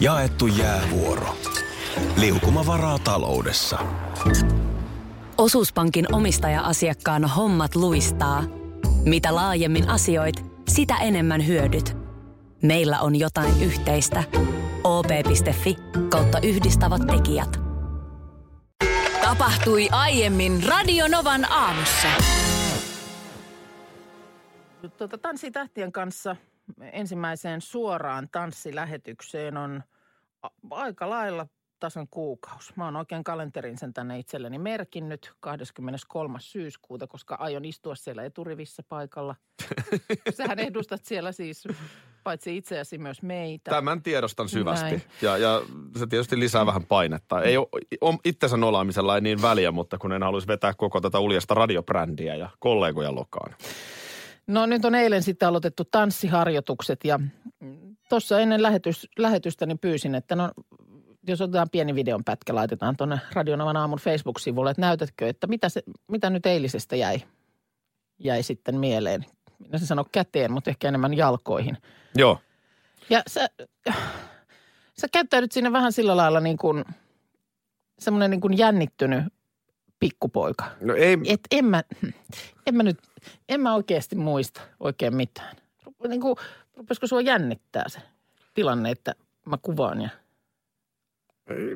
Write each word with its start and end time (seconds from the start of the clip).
Jaettu 0.00 0.46
jäävuoro. 0.46 1.36
Liukuma 2.16 2.66
varaa 2.66 2.98
taloudessa. 2.98 3.78
Osuuspankin 5.38 6.14
omistaja-asiakkaan 6.14 7.24
hommat 7.24 7.74
luistaa. 7.74 8.44
Mitä 9.04 9.34
laajemmin 9.34 9.88
asioit, 9.88 10.44
sitä 10.68 10.96
enemmän 10.96 11.46
hyödyt. 11.46 11.96
Meillä 12.62 13.00
on 13.00 13.16
jotain 13.16 13.62
yhteistä. 13.62 14.24
op.fi 14.84 15.76
kautta 16.08 16.38
yhdistävät 16.40 17.02
tekijät. 17.06 17.60
Tapahtui 19.22 19.88
aiemmin 19.90 20.62
Radionovan 20.66 21.52
aamussa. 21.52 22.08
Tuota, 24.98 25.18
Tanssitähtien 25.18 25.92
kanssa 25.92 26.36
ensimmäiseen 26.92 27.60
suoraan 27.60 28.28
tanssilähetykseen 28.32 29.56
on 29.56 29.82
aika 30.70 31.10
lailla 31.10 31.46
tasan 31.80 32.08
kuukausi. 32.10 32.72
Mä 32.76 32.84
oon 32.84 32.96
oikein 32.96 33.24
kalenterin 33.24 33.78
sen 33.78 33.92
tänne 33.92 34.18
itselleni 34.18 34.58
merkinnyt 34.58 35.32
23. 35.40 36.38
syyskuuta, 36.40 37.06
koska 37.06 37.34
aion 37.34 37.64
istua 37.64 37.94
siellä 37.94 38.24
eturivissä 38.24 38.82
paikalla. 38.88 39.34
Sähän 40.36 40.58
edustat 40.58 41.04
siellä 41.04 41.32
siis 41.32 41.64
paitsi 42.24 42.56
itseäsi 42.56 42.98
myös 42.98 43.22
meitä. 43.22 43.70
Tämän 43.70 44.02
tiedostan 44.02 44.48
syvästi. 44.48 44.84
Näin. 44.84 45.02
Ja, 45.22 45.36
ja 45.36 45.62
se 45.96 46.06
tietysti 46.06 46.38
lisää 46.38 46.66
vähän 46.66 46.84
painetta. 46.84 47.42
Ei 47.42 47.56
ole 47.56 48.18
itsensä 48.24 48.56
nolaamisella 48.56 49.14
ei 49.14 49.20
niin 49.20 49.42
väliä, 49.42 49.72
mutta 49.72 49.98
kun 49.98 50.12
en 50.12 50.22
haluaisi 50.22 50.48
vetää 50.48 50.74
koko 50.74 51.00
tätä 51.00 51.18
uljasta 51.18 51.54
radiobrändiä 51.54 52.34
ja 52.34 52.50
kollegoja 52.58 53.14
lokaan. 53.14 53.54
No 54.48 54.66
nyt 54.66 54.84
on 54.84 54.94
eilen 54.94 55.22
sitten 55.22 55.48
aloitettu 55.48 55.84
tanssiharjoitukset 55.84 57.04
ja 57.04 57.20
tuossa 58.08 58.40
ennen 58.40 58.62
lähetys, 58.62 59.08
lähetystä 59.18 59.66
niin 59.66 59.78
pyysin, 59.78 60.14
että 60.14 60.36
no 60.36 60.50
jos 61.26 61.40
otetaan 61.40 61.70
pieni 61.70 61.94
videon 61.94 62.24
pätkä, 62.24 62.54
laitetaan 62.54 62.96
tuonne 62.96 63.20
Radionavan 63.32 63.76
aamun 63.76 63.98
Facebook-sivulle, 63.98 64.70
että 64.70 64.80
näytätkö, 64.80 65.28
että 65.28 65.46
mitä, 65.46 65.68
se, 65.68 65.82
mitä 66.08 66.30
nyt 66.30 66.46
eilisestä 66.46 66.96
jäi, 66.96 67.22
jäi 68.18 68.42
sitten 68.42 68.78
mieleen. 68.80 69.24
Minä 69.58 69.78
se 69.78 69.86
sano 69.86 70.04
käteen, 70.12 70.52
mutta 70.52 70.70
ehkä 70.70 70.88
enemmän 70.88 71.14
jalkoihin. 71.14 71.76
Joo. 72.14 72.38
Ja 73.10 73.22
sä, 73.26 73.48
sä 75.00 75.08
käyttäydyt 75.12 75.52
siinä 75.52 75.72
vähän 75.72 75.92
sillä 75.92 76.16
lailla 76.16 76.40
niin 76.40 76.56
kuin 76.56 76.84
semmoinen 77.98 78.30
niin 78.30 78.40
kuin 78.40 78.58
jännittynyt 78.58 79.24
pikkupoika. 80.00 80.64
No 80.80 80.94
ei, 80.94 81.18
Et 81.26 81.40
en 81.50 81.64
mä, 81.64 81.82
en 82.66 82.74
mä 82.74 82.82
nyt, 82.82 82.98
en 83.48 83.60
mä 83.60 83.74
oikeasti 83.74 84.16
muista 84.16 84.60
oikein 84.80 85.16
mitään. 85.16 85.56
Niin 86.08 86.20
kuin, 86.20 86.36
rupesiko 86.76 87.06
sua 87.06 87.20
jännittää 87.20 87.84
se 87.88 87.98
tilanne, 88.54 88.90
että 88.90 89.14
mä 89.46 89.58
kuvaan 89.62 90.00
ja... 90.00 90.08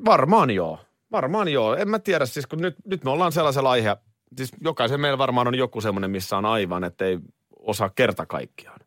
varmaan 0.05 0.51
joo. 0.51 0.79
Varmaan 1.13 1.49
joo. 1.49 1.75
En 1.77 1.89
mä 1.89 1.99
tiedä, 1.99 2.27
siis 2.27 2.47
kun 2.47 2.59
nyt, 2.61 2.77
nyt 2.85 3.05
me 3.05 3.11
ollaan 3.11 3.33
sellaisella 3.33 3.71
aihe, 3.71 3.97
siis 4.37 4.53
jokaisen 4.61 5.01
meillä 5.01 5.19
varmaan 5.19 5.49
on 5.49 5.55
joku 5.55 5.81
semmoinen, 5.81 6.11
missä 6.11 6.37
on 6.37 6.45
aivan, 6.45 6.85
että 6.85 7.05
ei 7.05 7.19
osaa 7.57 7.91
kerta 7.91 8.27
kaikkiaan. 8.27 8.81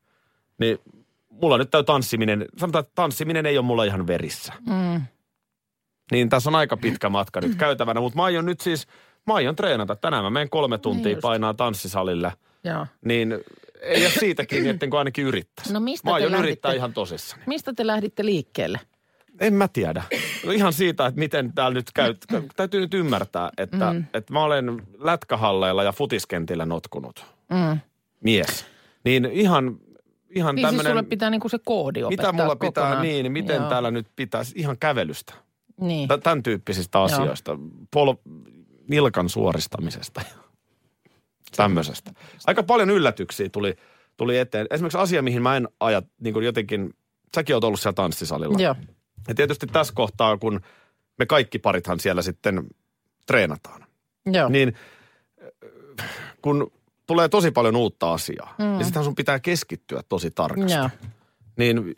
Niin 0.60 0.80
mulla 1.30 1.58
nyt 1.58 1.70
täy 1.72 1.84
tanssiminen, 1.84 2.46
sanotaan, 2.58 2.84
että 2.84 2.92
tanssiminen 2.96 3.46
ei 3.46 3.58
ole 3.58 3.66
mulla 3.66 3.84
ihan 3.84 4.08
verissä. 4.08 4.54
Mm, 4.70 5.02
Niin 6.12 6.30
tässä 6.30 6.50
on 6.50 6.56
aika 6.56 6.78
pitkä 6.78 7.10
matka 7.10 7.42
nyt 7.42 7.56
käytävänä, 7.56 8.00
mutta 8.02 8.18
mä 8.18 8.24
aion 8.24 8.46
nyt 8.46 8.62
siis, 8.62 8.88
mä 9.28 9.34
aion 9.34 9.56
treenata. 9.56 9.96
Tänään 9.96 10.24
mä 10.24 10.30
menen 10.30 10.50
kolme 10.50 10.78
tuntia 10.78 11.12
Niin 11.12 11.22
painaa 11.22 11.54
tanssisalille. 11.54 12.34
joo. 12.64 12.88
Niin 13.06 13.38
ei 13.82 14.02
ole 14.06 14.12
siitä 14.12 14.46
kiinni, 14.46 14.70
ettenkö 14.70 14.98
ainakin 14.98 15.26
yrittäisi. 15.26 15.74
No 15.74 15.80
mistä 15.80 16.08
mä 16.10 16.12
te 16.12 16.16
aion 16.16 16.32
lähditte? 16.32 16.48
yrittää 16.48 16.74
ihan 16.74 16.94
tosissani. 16.94 17.44
Mistä 17.48 17.74
te 17.74 17.88
lähditte 17.88 18.26
liikkeelle? 18.26 18.80
En 19.40 19.54
mä 19.54 19.68
tiedä. 19.68 20.04
No 20.46 20.52
ihan 20.52 20.74
siitä, 20.74 21.06
että 21.06 21.20
miten 21.20 21.54
täällä 21.54 21.74
nyt 21.76 21.92
käy. 21.94 22.16
Täytyy 22.56 22.80
nyt 22.82 22.94
ymmärtää, 22.94 23.50
että, 23.58 23.94
mm. 23.94 24.04
että 24.14 24.34
mä 24.34 24.44
olen 24.44 24.82
lätkähalleilla 25.00 25.84
ja 25.84 25.92
futiskentillä 25.92 26.66
notkunut 26.66 27.26
Mm. 27.50 27.80
mies. 28.24 28.66
Niin 29.04 29.26
ihan, 29.26 29.78
ihan 30.30 30.56
Niin 30.56 30.64
siis 30.64 30.68
tämmöinen, 30.72 30.92
sulle 30.92 31.04
pitää 31.04 31.30
niinku 31.30 31.50
se 31.50 31.60
koodi 31.66 32.04
opettaa 32.04 32.32
mitä 32.32 32.44
mulla 32.44 32.56
pitää, 32.56 32.84
kokonaan. 32.84 33.02
niin, 33.02 33.32
miten 33.32 33.56
Joo. 33.56 33.70
täällä 33.70 33.92
nyt 33.92 34.08
pitäisi, 34.16 34.54
ihan 34.58 34.78
kävelystä. 34.80 35.34
Niin. 35.82 36.08
Tä- 36.08 36.18
Tämän 36.18 36.44
tyyppisistä 36.44 37.02
asioista. 37.02 37.58
Pol, 37.92 38.14
nilkan 38.88 39.30
suoristamisesta. 39.30 40.22
Tämmöisestä. 41.56 42.12
Aika 42.48 42.64
paljon 42.64 42.90
yllätyksiä 42.90 43.50
tuli, 43.50 43.76
tuli 44.18 44.38
eteen. 44.38 44.68
Esimerkiksi 44.70 44.98
asia, 44.98 45.22
mihin 45.22 45.42
mä 45.42 45.58
en 45.58 45.68
aja 45.80 46.02
niin 46.22 46.34
kuin 46.34 46.46
jotenkin, 46.46 46.94
säkin 47.36 47.56
oot 47.56 47.64
ollut 47.64 47.80
siellä 47.80 47.94
tanssisalilla. 47.94 48.60
Joo. 48.60 48.76
Ja 49.28 49.36
tietysti 49.36 49.68
tässä 49.68 49.94
kohtaa, 49.94 50.38
kun 50.38 50.62
me 51.20 51.26
kaikki 51.26 51.60
parithan 51.60 52.00
siellä 52.00 52.22
sitten 52.22 52.68
treenataan, 53.28 53.86
Joo. 54.26 54.50
niin 54.50 54.76
kun 56.42 56.72
tulee 57.08 57.30
tosi 57.30 57.52
paljon 57.52 57.76
uutta 57.76 58.14
asiaa, 58.14 58.56
mm. 58.58 58.78
ja 58.78 58.84
sittenhän 58.84 59.06
sun 59.06 59.16
pitää 59.16 59.40
keskittyä 59.40 60.04
tosi 60.10 60.32
tarkasti. 60.32 60.78
Joo. 60.78 60.90
Niin 61.58 61.94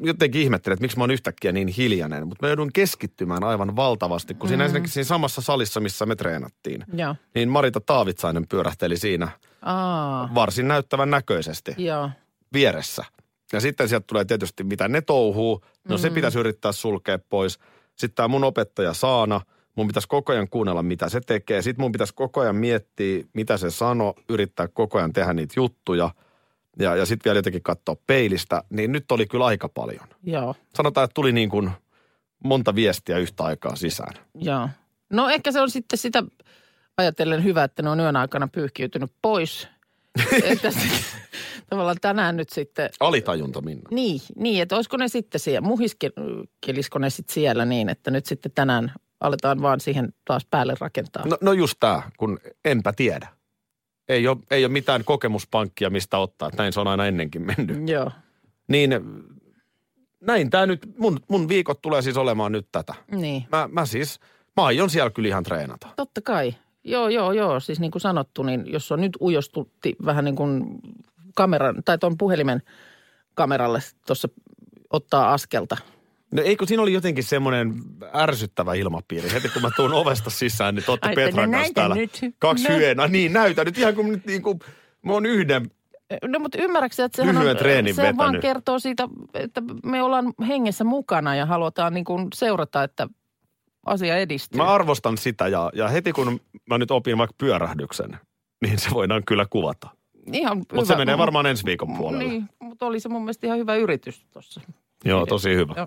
jotenkin 0.00 0.42
ihmettelen, 0.42 0.74
että 0.74 0.82
miksi 0.82 0.96
mä 0.96 1.02
oon 1.02 1.10
yhtäkkiä 1.10 1.52
niin 1.52 1.68
hiljainen, 1.68 2.28
mutta 2.28 2.46
mä 2.46 2.50
joudun 2.50 2.72
keskittymään 2.72 3.44
aivan 3.44 3.76
valtavasti, 3.76 4.34
kun 4.34 4.48
siinä 4.48 4.64
ensinnäkin 4.64 4.90
siinä 4.90 5.04
samassa 5.04 5.40
salissa, 5.40 5.80
missä 5.80 6.06
me 6.06 6.16
treenattiin, 6.16 6.84
Joo. 6.92 7.14
niin 7.34 7.48
Marita 7.48 7.80
Taavitsainen 7.80 8.48
pyörähteli 8.48 8.96
siinä 8.96 9.28
Aa. 9.62 10.30
varsin 10.34 10.68
näyttävän 10.68 11.10
näköisesti 11.10 11.74
Joo. 11.78 12.10
vieressä. 12.52 13.04
Ja 13.52 13.60
sitten 13.60 13.88
sieltä 13.88 14.04
tulee 14.06 14.24
tietysti, 14.24 14.64
mitä 14.64 14.88
ne 14.88 15.00
touhuu. 15.00 15.64
No 15.88 15.98
se 15.98 16.10
pitäisi 16.10 16.38
yrittää 16.38 16.72
sulkea 16.72 17.18
pois. 17.28 17.58
Sitten 17.96 18.14
tämä 18.16 18.28
mun 18.28 18.44
opettaja 18.44 18.94
Saana, 18.94 19.40
mun 19.76 19.86
pitäisi 19.86 20.08
koko 20.08 20.32
ajan 20.32 20.48
kuunnella, 20.48 20.82
mitä 20.82 21.08
se 21.08 21.20
tekee. 21.20 21.62
Sitten 21.62 21.82
mun 21.82 21.92
pitäisi 21.92 22.14
koko 22.14 22.40
ajan 22.40 22.56
miettiä, 22.56 23.24
mitä 23.32 23.56
se 23.56 23.70
sanoo, 23.70 24.14
yrittää 24.28 24.68
koko 24.68 24.98
ajan 24.98 25.12
tehdä 25.12 25.32
niitä 25.32 25.54
juttuja. 25.56 26.10
Ja, 26.78 26.96
ja 26.96 27.06
sitten 27.06 27.30
vielä 27.30 27.38
jotenkin 27.38 27.62
katsoa 27.62 27.96
peilistä. 28.06 28.62
Niin 28.70 28.92
nyt 28.92 29.12
oli 29.12 29.26
kyllä 29.26 29.46
aika 29.46 29.68
paljon. 29.68 30.08
Joo. 30.22 30.54
Sanotaan, 30.74 31.04
että 31.04 31.14
tuli 31.14 31.32
niin 31.32 31.48
kuin 31.48 31.70
monta 32.44 32.74
viestiä 32.74 33.18
yhtä 33.18 33.44
aikaa 33.44 33.76
sisään. 33.76 34.14
Joo. 34.34 34.68
No 35.10 35.28
ehkä 35.28 35.52
se 35.52 35.60
on 35.60 35.70
sitten 35.70 35.98
sitä 35.98 36.22
ajatellen 36.96 37.44
hyvä, 37.44 37.64
että 37.64 37.82
ne 37.82 37.90
on 37.90 38.00
yön 38.00 38.16
aikana 38.16 38.48
pyyhkiytynyt 38.48 39.12
pois. 39.22 39.68
että 40.42 40.70
se, 40.70 40.80
tavallaan 41.70 41.96
tänään 42.00 42.36
nyt 42.36 42.48
sitten, 42.48 42.90
Alitajunta, 43.00 43.60
Minna. 43.60 43.88
niin, 43.90 44.20
niin 44.36 44.62
että 44.62 44.76
olisiko 44.76 44.96
ne 44.96 45.08
sitten 45.08 45.40
siellä, 45.40 45.68
muhiskelisko 45.68 46.98
ne 46.98 47.10
sitten 47.10 47.34
siellä 47.34 47.64
niin, 47.64 47.88
että 47.88 48.10
nyt 48.10 48.26
sitten 48.26 48.52
tänään 48.52 48.92
aletaan 49.20 49.62
vaan 49.62 49.80
siihen 49.80 50.14
taas 50.24 50.46
päälle 50.50 50.74
rakentaa. 50.80 51.26
No, 51.26 51.38
no 51.40 51.52
just 51.52 51.76
tämä, 51.80 52.02
kun 52.16 52.38
enpä 52.64 52.92
tiedä. 52.92 53.28
Ei 54.08 54.28
ole, 54.28 54.36
ei 54.50 54.64
ole 54.64 54.72
mitään 54.72 55.04
kokemuspankkia, 55.04 55.90
mistä 55.90 56.18
ottaa. 56.18 56.50
Näin 56.58 56.72
se 56.72 56.80
on 56.80 56.88
aina 56.88 57.06
ennenkin 57.06 57.42
mennyt. 57.46 57.88
Joo, 57.88 58.10
Niin 58.68 58.90
näin 60.20 60.50
tämä 60.50 60.66
nyt, 60.66 60.88
mun, 60.98 61.20
mun 61.28 61.48
viikot 61.48 61.82
tulee 61.82 62.02
siis 62.02 62.16
olemaan 62.16 62.52
nyt 62.52 62.66
tätä. 62.72 62.94
niin. 63.10 63.44
Mä, 63.52 63.68
mä 63.72 63.86
siis, 63.86 64.20
mä 64.56 64.64
aion 64.64 64.90
siellä 64.90 65.10
kyllä 65.10 65.28
ihan 65.28 65.44
treenata. 65.44 65.88
Totta 65.96 66.20
kai. 66.20 66.54
Joo, 66.84 67.08
joo, 67.08 67.32
joo. 67.32 67.60
Siis 67.60 67.80
niin 67.80 67.90
kuin 67.90 68.02
sanottu, 68.02 68.42
niin 68.42 68.72
jos 68.72 68.92
on 68.92 69.00
nyt 69.00 69.16
ujostutti 69.20 69.96
vähän 70.04 70.24
niin 70.24 70.36
kuin 70.36 70.64
kameran, 71.34 71.82
tai 71.84 71.98
tuon 71.98 72.18
puhelimen 72.18 72.62
kameralle 73.34 73.80
tuossa 74.06 74.28
ottaa 74.90 75.32
askelta. 75.32 75.76
No 76.36 76.42
eikö 76.42 76.66
siinä 76.66 76.82
oli 76.82 76.92
jotenkin 76.92 77.24
semmoinen 77.24 77.74
ärsyttävä 78.14 78.74
ilmapiiri. 78.74 79.32
Heti 79.32 79.48
kun 79.48 79.62
mä 79.62 79.70
tuun 79.76 79.92
ovesta 79.92 80.30
sisään, 80.30 80.74
niin 80.74 80.84
että 80.94 81.10
Petran 81.14 81.50
kanssa 81.50 81.72
täällä. 81.74 81.94
nyt. 81.94 82.20
Kaksi 82.38 82.68
No. 82.94 83.06
Niin, 83.06 83.32
näytä 83.32 83.64
nyt 83.64 83.78
ihan 83.78 83.94
kuin 83.94 84.08
nyt 84.08 84.26
niin 84.26 84.42
kuin, 84.42 84.58
mä 85.02 85.12
oon 85.12 85.26
yhden. 85.26 85.70
No 86.28 86.38
mutta 86.38 86.58
ymmärrätkö, 86.58 87.04
että 87.04 87.16
sehän 87.16 87.48
on, 87.48 87.56
treenin 87.56 87.94
se 87.94 88.02
vaan 88.02 88.16
vetänyt. 88.16 88.42
kertoo 88.42 88.78
siitä, 88.78 89.08
että 89.34 89.62
me 89.84 90.02
ollaan 90.02 90.32
hengessä 90.48 90.84
mukana 90.84 91.34
ja 91.34 91.46
halutaan 91.46 91.94
niin 91.94 92.04
kuin 92.04 92.28
seurata, 92.34 92.82
että 92.82 93.08
asia 93.86 94.16
edistyy. 94.16 94.58
Mä 94.58 94.64
arvostan 94.64 95.18
sitä 95.18 95.48
ja, 95.48 95.70
ja 95.74 95.88
heti 95.88 96.12
kun 96.12 96.40
mä 96.68 96.78
nyt 96.78 96.90
opin 96.90 97.18
vaikka 97.18 97.34
pyörähdyksen, 97.38 98.18
niin 98.62 98.78
se 98.78 98.90
voidaan 98.90 99.22
kyllä 99.24 99.46
kuvata. 99.50 99.88
Ihan 100.32 100.58
Mutta 100.58 100.84
se 100.84 100.96
menee 100.96 101.18
varmaan 101.18 101.46
ensi 101.46 101.64
viikon 101.64 101.96
puolella. 101.96 102.28
Niin, 102.28 102.48
mutta 102.62 102.86
oli 102.86 103.00
se 103.00 103.08
mun 103.08 103.22
mielestä 103.22 103.46
ihan 103.46 103.58
hyvä 103.58 103.76
yritys 103.76 104.26
tuossa. 104.32 104.60
Joo, 105.04 105.26
tosi 105.26 105.54
hyvä. 105.54 105.74
Joo. 105.76 105.86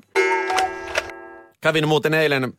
Kävin 1.61 1.87
muuten 1.87 2.13
eilen 2.13 2.53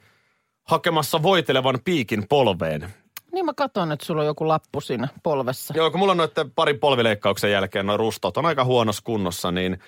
hakemassa 0.65 1.23
voitelevan 1.23 1.79
piikin 1.85 2.29
polveen. 2.29 2.95
Niin 3.33 3.45
mä 3.45 3.55
katson, 3.55 3.93
että 3.93 4.07
sulla 4.07 4.21
on 4.21 4.27
joku 4.27 4.49
lappu 4.49 4.81
siinä 4.81 5.09
polvessa. 5.23 5.75
Joo, 5.77 5.91
kun 5.91 6.01
mulla 6.01 6.11
on 6.11 6.17
noiden 6.17 6.51
parin 6.51 6.79
polvileikkauksen 6.79 7.53
jälkeen 7.53 7.87
noin 7.87 7.99
rustot 7.99 8.37
on 8.37 8.47
aika 8.47 8.65
huonossa 8.65 9.03
kunnossa, 9.05 9.51
niin 9.51 9.79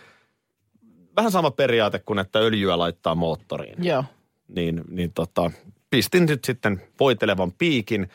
vähän 1.17 1.33
sama 1.33 1.51
periaate 1.51 1.99
kuin 1.99 2.19
että 2.19 2.39
öljyä 2.39 2.79
laittaa 2.79 3.15
moottoriin. 3.15 3.85
Joo. 3.85 4.05
Niin, 4.49 4.83
niin 4.89 5.13
tota, 5.13 5.51
pistin 5.91 6.27
nyt 6.27 6.45
sitten 6.45 6.83
voitelevan 7.01 7.53
piikin 7.53 8.09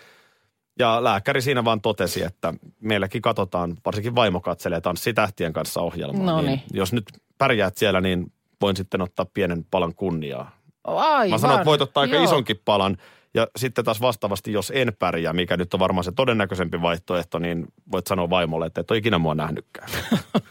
ja 0.80 1.04
lääkäri 1.04 1.42
siinä 1.42 1.66
vaan 1.66 1.82
totesi, 1.82 2.24
että 2.24 2.54
meilläkin 2.80 3.22
katsotaan, 3.22 3.78
varsinkin 3.86 4.16
vaimo 4.16 4.40
katselee 4.40 4.82
tanssitähtien 4.82 5.54
kanssa 5.54 5.82
ohjelmaa. 5.82 6.26
No 6.26 6.42
niin. 6.42 6.62
Jos 6.74 6.94
nyt 6.94 7.06
pärjäät 7.38 7.78
siellä, 7.78 8.02
niin 8.02 8.32
voin 8.62 8.76
sitten 8.76 9.02
ottaa 9.02 9.26
pienen 9.34 9.66
palan 9.72 9.96
kunniaa. 9.96 10.58
Aivan. 10.88 11.30
Mä 11.30 11.38
sanon, 11.38 11.56
että 11.56 11.66
voit 11.66 11.82
ottaa 11.82 12.02
aika 12.02 12.16
Joo. 12.16 12.24
isonkin 12.24 12.62
palan. 12.66 12.98
Ja 13.34 13.48
sitten 13.56 13.86
taas 13.86 14.02
vastaavasti, 14.02 14.52
jos 14.52 14.72
en 14.76 14.94
pärjää, 15.00 15.34
mikä 15.34 15.58
nyt 15.58 15.74
on 15.74 15.80
varmaan 15.80 16.04
se 16.04 16.12
todennäköisempi 16.12 16.82
vaihtoehto, 16.82 17.40
niin 17.40 17.68
voit 17.92 18.08
sanoa 18.08 18.30
vaimolle, 18.30 18.66
että 18.66 18.82
et 18.82 18.92
ole 18.92 18.98
ikinä 18.98 19.18
mua 19.18 19.36
nähnytkään. 19.36 19.90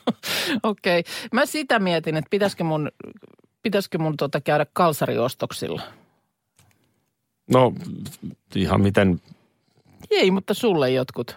Okei. 0.63 1.05
Mä 1.33 1.47
sitä 1.47 1.79
mietin, 1.79 2.17
että 2.17 2.31
pitäisikö 2.31 2.65
mun, 2.65 2.91
pitäisikö 3.63 3.99
mun 3.99 4.17
tota 4.17 4.41
käydä 4.41 4.67
kalsariostoksilla. 4.73 5.83
No 7.53 7.73
ihan 8.55 8.81
miten, 8.81 9.21
Ei, 10.11 10.31
mutta 10.31 10.55
sulle 10.55 10.91
jotkut. 10.91 11.37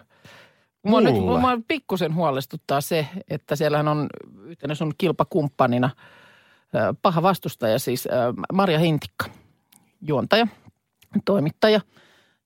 Mua, 0.84 1.02
nyt, 1.02 1.14
Mulle? 1.14 1.40
mua 1.40 1.58
pikkusen 1.68 2.16
huolestuttaa 2.16 2.82
se, 2.82 3.08
että 3.30 3.56
siellähän 3.56 3.88
on 3.88 4.08
yhtenä 4.44 4.76
sun 4.76 4.94
kilpakumppanina 4.98 5.90
paha 7.02 7.22
vastustaja, 7.22 7.80
siis 7.80 8.08
Marja 8.54 8.80
Hintikka, 8.80 9.26
juontaja, 10.02 10.48
toimittaja. 11.26 11.82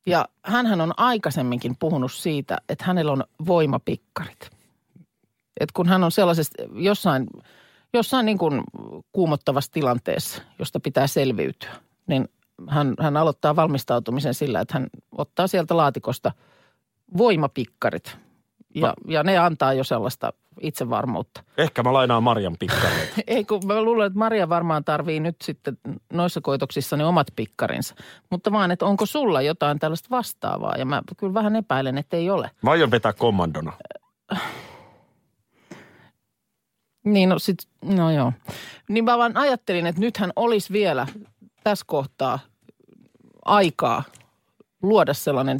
Ja 0.06 0.28
hänhän 0.44 0.82
on 0.82 0.94
aikaisemminkin 0.98 1.76
puhunut 1.80 2.12
siitä, 2.12 2.58
että 2.70 2.86
hänellä 2.86 3.12
on 3.12 3.24
voimapikkarit. 3.48 4.50
Et 5.60 5.72
kun 5.72 5.88
hän 5.88 6.04
on 6.04 6.12
sellaisessa 6.12 6.64
jossain, 6.74 7.28
jossain 7.94 8.26
niin 8.26 8.38
kuin 8.38 8.64
kuumottavassa 9.12 9.72
tilanteessa, 9.72 10.42
josta 10.60 10.80
pitää 10.80 11.08
selviytyä, 11.08 11.72
niin 12.08 12.30
hän, 12.68 12.94
hän 13.00 13.18
aloittaa 13.18 13.56
valmistautumisen 13.56 14.34
sillä, 14.34 14.60
että 14.60 14.74
hän 14.74 14.88
ottaa 15.18 15.48
sieltä 15.48 15.78
laatikosta 15.78 16.32
voimapikkarit. 17.18 18.18
Ja, 18.76 18.94
ja 19.08 19.24
ne 19.24 19.38
antaa 19.38 19.74
jo 19.74 19.84
sellaista 19.84 20.34
itsevarmuutta. 20.62 21.44
ehkä 21.58 21.84
mä 21.84 21.94
lainaan 21.94 22.24
Marjan 22.24 22.56
pikkareita. 22.60 23.14
Ei 23.28 23.46
kun 23.46 23.62
mä 23.66 23.82
luulen, 23.82 24.08
että 24.08 24.20
Maria 24.20 24.50
varmaan 24.50 24.84
tarvii 24.84 25.20
nyt 25.20 25.36
sitten 25.42 25.78
noissa 26.14 26.42
koitoksissa 26.42 26.98
ne 26.98 27.06
omat 27.06 27.28
pikkarinsa. 27.36 27.96
Mutta 28.30 28.52
vaan, 28.52 28.72
että 28.72 28.86
onko 28.86 29.06
sulla 29.06 29.42
jotain 29.42 29.80
tällaista 29.80 30.10
vastaavaa? 30.10 30.76
Ja 30.78 30.86
mä 30.86 31.02
kyllä 31.18 31.34
vähän 31.34 31.56
epäilen, 31.56 31.98
että 31.98 32.18
ei 32.18 32.30
ole. 32.30 32.52
Mä 32.62 32.72
aion 32.72 32.92
vetää 32.92 33.14
kommandona. 33.14 33.74
Niin, 37.06 37.30
no 37.30 37.40
sit, 37.40 37.68
no 37.82 38.12
joo. 38.12 38.34
Niin 38.90 39.04
mä 39.06 39.18
vaan 39.18 39.38
ajattelin, 39.38 39.88
että 39.88 40.02
nythän 40.02 40.34
olisi 40.36 40.74
vielä 40.74 41.08
tässä 41.64 41.86
kohtaa 41.88 42.40
aikaa 43.46 44.04
luoda 44.82 45.14
sellainen 45.14 45.60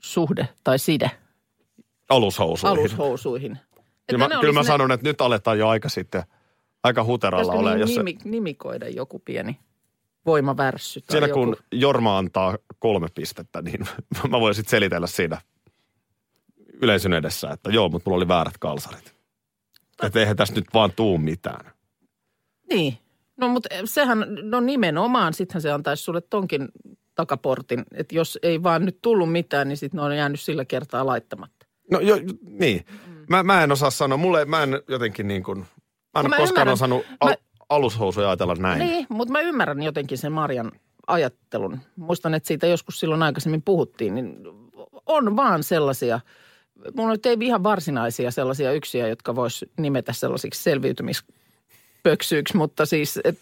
suhde 0.00 0.48
tai 0.64 0.78
side 0.78 1.10
Alushousuihin. 2.08 2.78
alushousuihin. 2.78 3.58
Kyllä 4.10 4.28
mä, 4.28 4.40
kyllä 4.40 4.52
mä 4.52 4.60
ne- 4.60 4.66
sanon, 4.66 4.92
että 4.92 5.08
nyt 5.08 5.20
aletaan 5.20 5.58
jo 5.58 5.68
aika 5.68 5.88
sitten, 5.88 6.22
aika 6.82 7.04
huteralla 7.04 7.52
ole. 7.52 7.70
niin 7.70 7.80
Jos 7.80 7.94
se, 7.94 8.02
nimi, 8.02 8.18
nimikoida 8.24 8.88
joku 8.88 9.18
pieni 9.18 9.58
voimavärssy 10.26 11.00
tai 11.00 11.12
siellä 11.12 11.28
joku. 11.28 11.44
kun 11.44 11.56
Jorma 11.72 12.18
antaa 12.18 12.58
kolme 12.78 13.08
pistettä, 13.14 13.62
niin 13.62 13.80
mä 14.30 14.40
voin 14.40 14.54
sitten 14.54 14.70
selitellä 14.70 15.06
siinä 15.06 15.40
yleisön 16.82 17.12
edessä, 17.12 17.50
että 17.50 17.70
joo, 17.70 17.88
mutta 17.88 18.10
mulla 18.10 18.16
oli 18.16 18.28
väärät 18.28 18.58
kalsarit. 18.58 19.14
Että 20.02 20.20
eihän 20.20 20.36
tässä 20.36 20.54
nyt 20.54 20.64
vaan 20.74 20.92
tuu 20.96 21.18
mitään. 21.18 21.72
Niin. 22.70 22.98
No 23.36 23.48
mutta 23.48 23.68
sehän, 23.84 24.26
no 24.42 24.60
nimenomaan, 24.60 25.34
sittenhän 25.34 25.62
se 25.62 25.72
antaisi 25.72 26.02
sulle 26.02 26.20
tonkin 26.20 26.68
takaportin, 27.14 27.84
että 27.94 28.14
jos 28.14 28.38
ei 28.42 28.62
vaan 28.62 28.84
nyt 28.84 28.98
tullut 29.02 29.32
mitään, 29.32 29.68
niin 29.68 29.76
sitten 29.76 29.98
ne 29.98 30.04
on 30.04 30.16
jäänyt 30.16 30.40
sillä 30.40 30.64
kertaa 30.64 31.06
laittamatta. 31.06 31.63
No 31.90 32.00
jo, 32.00 32.16
niin. 32.48 32.86
Mä, 33.28 33.42
mä 33.42 33.62
en 33.62 33.72
osaa 33.72 33.90
sanoa. 33.90 34.18
Mulle, 34.18 34.44
mä 34.44 34.62
en 34.62 34.82
jotenkin 34.88 35.28
niin 35.28 35.42
kuin, 35.42 35.58
mä 35.58 35.64
en 36.20 36.22
No 36.24 36.28
mä 36.28 36.36
koskaan 36.36 36.48
ymmärrän. 36.48 36.72
osannut 36.72 37.06
al, 37.20 37.28
Mä- 37.28 37.34
alushousuja 37.68 38.28
ajatella 38.28 38.54
näin. 38.54 38.78
Niin, 38.78 39.06
mutta 39.08 39.32
mä 39.32 39.40
ymmärrän 39.40 39.82
jotenkin 39.82 40.18
sen 40.18 40.32
Marjan 40.32 40.72
ajattelun. 41.06 41.78
Muistan, 41.96 42.34
että 42.34 42.46
siitä 42.46 42.66
joskus 42.66 43.00
silloin 43.00 43.22
aikaisemmin 43.22 43.62
puhuttiin, 43.62 44.14
niin 44.14 44.36
on 45.06 45.36
vaan 45.36 45.62
sellaisia, 45.62 46.20
mulla 46.96 47.12
nyt 47.12 47.26
ei 47.26 47.36
ihan 47.40 47.62
varsinaisia 47.62 48.30
sellaisia 48.30 48.72
yksiä, 48.72 49.08
jotka 49.08 49.36
vois 49.36 49.64
nimetä 49.78 50.12
sellaisiksi 50.12 50.62
selviytymispöksyiksi, 50.62 52.56
mutta 52.56 52.86
siis, 52.86 53.20
et, 53.24 53.38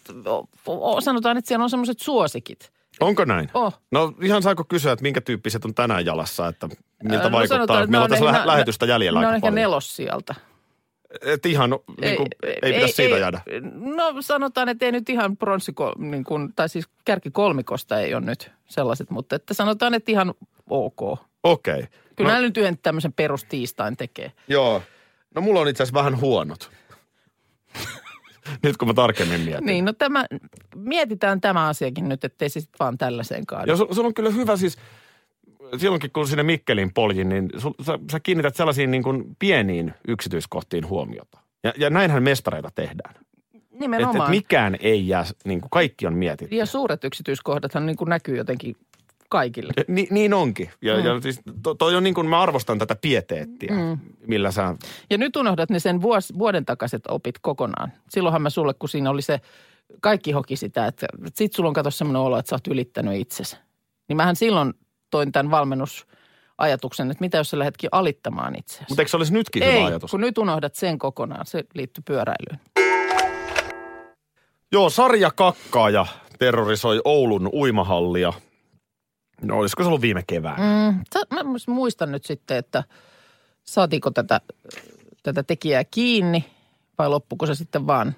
sanotaan, 0.99 1.37
että 1.37 1.47
siellä 1.47 1.63
on 1.63 1.69
sellaiset 1.69 1.99
suosikit. 1.99 2.71
Onko 2.99 3.25
näin? 3.25 3.49
Oh. 3.53 3.79
No 3.91 4.13
ihan 4.21 4.43
saako 4.43 4.63
kysyä, 4.63 4.91
että 4.91 5.03
minkä 5.03 5.21
tyyppiset 5.21 5.65
on 5.65 5.73
tänään 5.73 6.05
jalassa, 6.05 6.47
että 6.47 6.69
miltä 7.03 7.23
No 7.23 7.31
vaikuttaa. 7.31 7.47
sanotaan, 7.57 7.83
että 7.83 7.91
Meillä 7.91 8.03
on 8.03 8.09
tässä 8.09 8.25
ehkä- 8.25 8.39
lä- 8.39 8.47
lähetystä 8.47 8.85
jäljellä 8.85 9.19
Ne 9.19 9.25
on 9.25 9.29
aika 9.29 9.35
ehkä 9.35 9.41
paljon. 9.45 9.55
nelos 9.55 9.95
sieltä. 9.95 10.35
Et 11.21 11.45
ihan, 11.45 11.69
niin 12.01 12.17
kuin, 12.17 12.27
ei, 12.43 12.55
ei 12.61 12.73
pitäisi 12.73 12.93
siitä 12.95 13.17
jäädä. 13.17 13.41
No 13.95 14.15
sanotaan, 14.21 14.69
että 14.69 14.85
ei 14.85 14.91
nyt 14.91 15.09
ihan 15.09 15.37
pronssiko, 15.37 15.93
niin 15.97 16.23
kuin, 16.23 16.53
tai 16.55 16.69
siis 16.69 16.85
kärkikolmikosta 17.05 17.99
ei 17.99 18.13
ole 18.15 18.25
nyt 18.25 18.51
sellaiset, 18.65 19.09
mutta 19.09 19.35
että 19.35 19.53
sanotaan, 19.53 19.93
että 19.93 20.11
ihan 20.11 20.33
ok. 20.69 21.01
Okei. 21.01 21.73
Okay. 21.73 21.87
Kyllä 22.15 22.29
No, 22.31 22.35
no, 22.35 22.41
nyt 22.41 22.57
yhden 22.57 22.77
tämmöisen 22.77 23.13
perustiistain 23.13 23.97
tekee. 23.97 24.31
joo. 24.47 24.81
No 25.35 25.41
mulla 25.41 25.59
on 25.59 25.67
itse 25.67 25.83
asiassa 25.83 25.99
vähän 25.99 26.21
huonot. 26.21 26.71
Nyt 28.63 28.77
kun 28.77 28.87
mä 28.87 28.93
tarkemmin 28.93 29.41
mietin. 29.41 29.65
Niin, 29.65 29.85
no 29.85 29.93
tämä, 29.93 30.25
mietitään 30.75 31.41
tämä 31.41 31.67
asiakin 31.67 32.09
nyt, 32.09 32.23
ettei 32.23 32.49
se 32.49 32.59
sitten 32.59 32.79
vaan 32.79 32.97
tällaiseen 32.97 33.45
kaadu. 33.45 33.71
Ja 33.71 33.77
sulla 33.77 34.07
on 34.07 34.13
kyllä 34.13 34.29
hyvä 34.29 34.57
siis, 34.57 34.77
silloinkin 35.77 36.11
kun 36.11 36.27
sinne 36.27 36.43
Mikkelin 36.43 36.93
poljin, 36.93 37.29
niin 37.29 37.49
sul, 37.57 37.73
sä, 37.81 37.99
sä 38.11 38.19
kiinnität 38.19 38.55
sellaisiin 38.55 38.91
niin 38.91 39.03
kuin 39.03 39.35
pieniin 39.39 39.93
yksityiskohtiin 40.07 40.89
huomiota. 40.89 41.39
Ja, 41.63 41.73
ja 41.77 41.89
näinhän 41.89 42.23
mestareita 42.23 42.69
tehdään. 42.75 43.15
Että 43.53 43.79
Nimenomaan. 43.79 44.33
et 44.33 44.37
mikään 44.37 44.77
ei 44.79 45.07
jää, 45.07 45.25
niin 45.45 45.61
kuin 45.61 45.69
kaikki 45.69 46.07
on 46.07 46.13
mietitty. 46.13 46.55
Ja 46.55 46.65
suuret 46.65 47.03
yksityiskohdathan 47.03 47.85
niin 47.85 47.97
kuin 47.97 48.09
näkyy 48.09 48.37
jotenkin 48.37 48.75
kaikille. 49.33 49.73
Ni, 49.87 50.07
niin 50.11 50.33
onkin. 50.33 50.69
Ja, 50.81 50.97
mm. 50.97 51.05
ja 51.05 51.21
siis 51.21 51.41
to, 51.63 51.73
toi 51.73 51.95
on 51.95 52.03
niin 52.03 52.13
kuin, 52.13 52.27
mä 52.27 52.41
arvostan 52.41 52.79
tätä 52.79 52.95
pieteettiä, 52.95 53.71
mm. 53.71 53.99
millä 54.27 54.51
sä, 54.51 54.75
Ja 55.09 55.17
nyt 55.17 55.35
unohdat 55.35 55.69
ne 55.69 55.79
sen 55.79 56.01
vuos, 56.01 56.33
vuoden 56.39 56.65
takaiset 56.65 57.01
opit 57.07 57.35
kokonaan. 57.41 57.91
Silloinhan 58.09 58.41
mä 58.41 58.49
sulle, 58.49 58.73
kun 58.73 58.89
siinä 58.89 59.09
oli 59.09 59.21
se, 59.21 59.41
kaikki 60.01 60.31
hoki 60.31 60.55
sitä, 60.55 60.87
että 60.87 61.07
sit 61.35 61.53
sulla 61.53 61.67
on 61.69 61.73
kato 61.73 61.91
semmoinen 61.91 62.21
olo, 62.21 62.37
että 62.37 62.49
sä 62.49 62.55
oot 62.55 62.67
ylittänyt 62.67 63.21
itsesi. 63.21 63.57
Niin 64.07 64.17
mähän 64.17 64.35
silloin 64.35 64.73
toin 65.09 65.31
tämän 65.31 65.51
valmennusajatuksen, 65.51 67.11
että 67.11 67.21
mitä 67.21 67.37
jos 67.37 67.49
sä 67.49 67.59
lähdetkin 67.59 67.89
alittamaan 67.91 68.55
itseäsi. 68.55 68.85
mutta 68.89 69.01
eikö 69.01 69.09
se 69.09 69.17
olisi 69.17 69.33
nytkin 69.33 69.63
Ei, 69.63 69.77
hyvä 69.77 69.85
ajatus? 69.85 70.11
kun 70.11 70.21
nyt 70.21 70.37
unohdat 70.37 70.75
sen 70.75 70.99
kokonaan. 70.99 71.45
Se 71.45 71.63
liittyy 71.73 72.03
pyöräilyyn. 72.05 72.59
Joo, 74.71 74.89
sarja 74.89 75.31
kakkaaja 75.31 76.05
terrorisoi 76.39 77.01
Oulun 77.05 77.49
uimahallia. 77.53 78.33
No 79.43 79.57
olisiko 79.59 79.83
se 79.83 79.87
ollut 79.87 80.01
viime 80.01 80.23
keväänä? 80.27 80.91
Mm, 80.91 80.99
mä 81.33 81.43
muistan 81.67 82.11
nyt 82.11 82.25
sitten, 82.25 82.57
että 82.57 82.83
saatiinko 83.63 84.11
tätä, 84.11 84.41
tätä 85.23 85.43
tekijää 85.43 85.83
kiinni 85.83 86.45
vai 86.97 87.09
loppuko 87.09 87.45
se 87.45 87.55
sitten 87.55 87.87
vaan, 87.87 88.15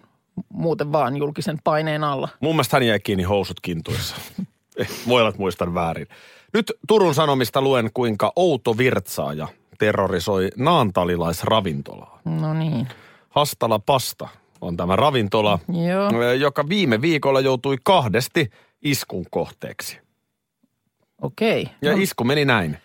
muuten 0.49 0.91
vaan 0.91 1.17
julkisen 1.17 1.59
paineen 1.63 2.03
alla. 2.03 2.29
Mun 2.39 2.55
mielestä 2.55 2.75
hän 2.75 2.87
jäi 2.87 2.99
kiinni 2.99 3.23
housut 3.23 3.59
kintuissa. 3.61 4.15
Eh, 4.77 4.89
Voi 5.07 5.21
olla, 5.21 5.29
että 5.29 5.41
muistan 5.41 5.73
väärin. 5.73 6.07
Nyt 6.53 6.71
Turun 6.87 7.15
Sanomista 7.15 7.61
luen, 7.61 7.89
kuinka 7.93 8.31
outo 8.35 8.77
virtsaaja 8.77 9.47
terrorisoi 9.79 10.49
naantalilaisravintolaa. 10.57 12.19
No 12.25 12.53
niin, 12.53 12.87
Hastala 13.29 13.79
Pasta 13.79 14.27
on 14.61 14.77
tämä 14.77 14.95
ravintola, 14.95 15.59
joo, 15.89 16.21
eh, 16.23 16.39
joka 16.39 16.69
viime 16.69 17.01
viikolla 17.01 17.39
joutui 17.39 17.77
kahdesti 17.83 18.49
iskun 18.81 19.25
kohteeksi. 19.31 19.99
Okei. 21.21 21.69
Ja 21.81 21.91
no, 21.91 21.97
isku 22.01 22.23
meni 22.23 22.45
näin. 22.45 22.77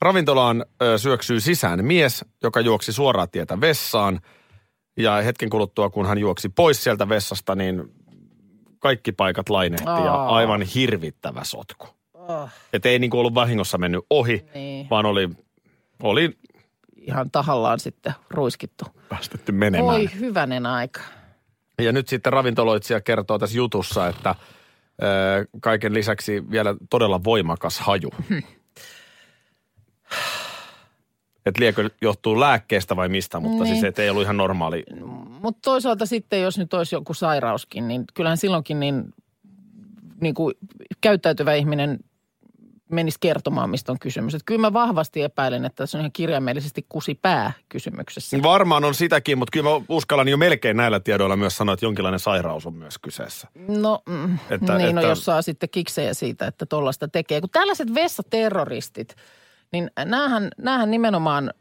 Ravintolaan 0.00 0.64
ö, 0.82 0.98
syöksyy 0.98 1.40
sisään 1.40 1.84
mies, 1.84 2.24
joka 2.42 2.60
juoksi 2.60 2.92
suoraa 2.92 3.26
tietä 3.26 3.60
vessaan. 3.60 4.20
Ja 4.96 5.14
hetken 5.14 5.50
kuluttua, 5.50 5.90
kun 5.90 6.06
hän 6.06 6.18
juoksi 6.18 6.48
pois 6.48 6.84
sieltä 6.84 7.08
vessasta, 7.08 7.54
niin 7.54 7.82
kaikki 8.78 9.12
paikat 9.12 9.48
lainehti 9.48 9.90
ja 10.04 10.24
aivan 10.24 10.62
hirvittävä 10.62 11.44
sotku. 11.44 11.88
oh, 12.14 12.48
Että 12.72 12.88
ei 12.88 12.98
niinku 12.98 13.18
ollut 13.18 13.34
vahingossa 13.34 13.78
mennyt 13.78 14.04
ohi, 14.10 14.44
niin, 14.54 14.90
vaan 14.90 15.06
oli, 15.06 15.28
oli 16.02 16.38
ihan 16.96 17.30
tahallaan 17.30 17.80
sitten 17.80 18.12
ruiskittu. 18.30 18.84
päästetty 19.08 19.52
menemään. 19.52 19.96
Oi 19.96 20.10
hyvänen 20.20 20.66
aika. 20.66 21.00
Ja 21.78 21.92
nyt 21.92 22.08
sitten 22.08 22.32
ravintoloitsija 22.32 23.00
kertoo 23.00 23.38
tässä 23.38 23.56
jutussa, 23.56 24.08
että 24.08 24.34
kaiken 25.60 25.94
lisäksi 25.94 26.50
vielä 26.50 26.74
todella 26.90 27.24
voimakas 27.24 27.78
haju. 27.80 28.10
Että 31.46 31.60
liekö 31.60 31.90
johtuu 32.02 32.40
lääkkeestä 32.40 32.96
vai 32.96 33.08
mistä, 33.08 33.40
mutta 33.40 33.64
Niin. 33.64 33.74
siis 33.74 33.84
et 33.84 33.98
ei 33.98 34.10
ollut 34.10 34.22
ihan 34.22 34.36
normaali. 34.36 34.84
Mutta 35.40 35.60
toisaalta 35.64 36.06
sitten, 36.06 36.42
jos 36.42 36.58
nyt 36.58 36.74
olisi 36.74 36.94
joku 36.94 37.14
sairauskin, 37.14 37.88
niin 37.88 38.04
kyllähän 38.14 38.36
silloinkin 38.36 38.80
niin, 38.80 39.04
niin 40.20 40.34
kuin 40.34 40.54
käyttäytyvä 41.00 41.54
ihminen 41.54 41.98
menisi 42.94 43.18
kertomaan, 43.20 43.70
mistä 43.70 43.92
on 43.92 43.98
kysymys. 43.98 44.34
Että 44.34 44.44
kyllä 44.46 44.60
mä 44.60 44.72
vahvasti 44.72 45.22
epäilen, 45.22 45.64
että 45.64 45.76
tässä 45.76 45.98
on 45.98 46.00
ihan 46.00 46.12
kirjaimellisesti 46.12 46.86
kusi 46.88 47.14
pää 47.14 47.52
kysymyksessä. 47.68 48.42
Varmaan 48.42 48.84
on 48.84 48.94
sitäkin, 48.94 49.38
mutta 49.38 49.52
kyllä 49.52 49.70
mä 49.70 49.84
uskallan 49.88 50.28
jo 50.28 50.36
melkein 50.36 50.76
näillä 50.76 51.00
tiedoilla 51.00 51.36
myös 51.36 51.56
sanoa, 51.56 51.72
että 51.72 51.86
jonkinlainen 51.86 52.20
sairaus 52.20 52.66
on 52.66 52.74
myös 52.74 52.98
kyseessä. 52.98 53.48
No, 53.68 54.02
mm, 54.08 54.38
Että- 54.50 54.78
niin, 54.78 54.88
että- 54.88 55.00
no 55.00 55.08
jos 55.08 55.24
saa 55.24 55.42
sitten 55.42 55.68
kiksejä 55.68 56.14
siitä, 56.14 56.46
että 56.46 56.66
tollasta 56.66 57.08
tekee. 57.08 57.40
Kun 57.40 57.50
tällaiset 57.50 57.94
vessaterroristit, 57.94 59.16
niin 59.72 59.90
näähän, 60.04 60.48
näähän 60.58 60.90
nimenomaan 60.90 61.54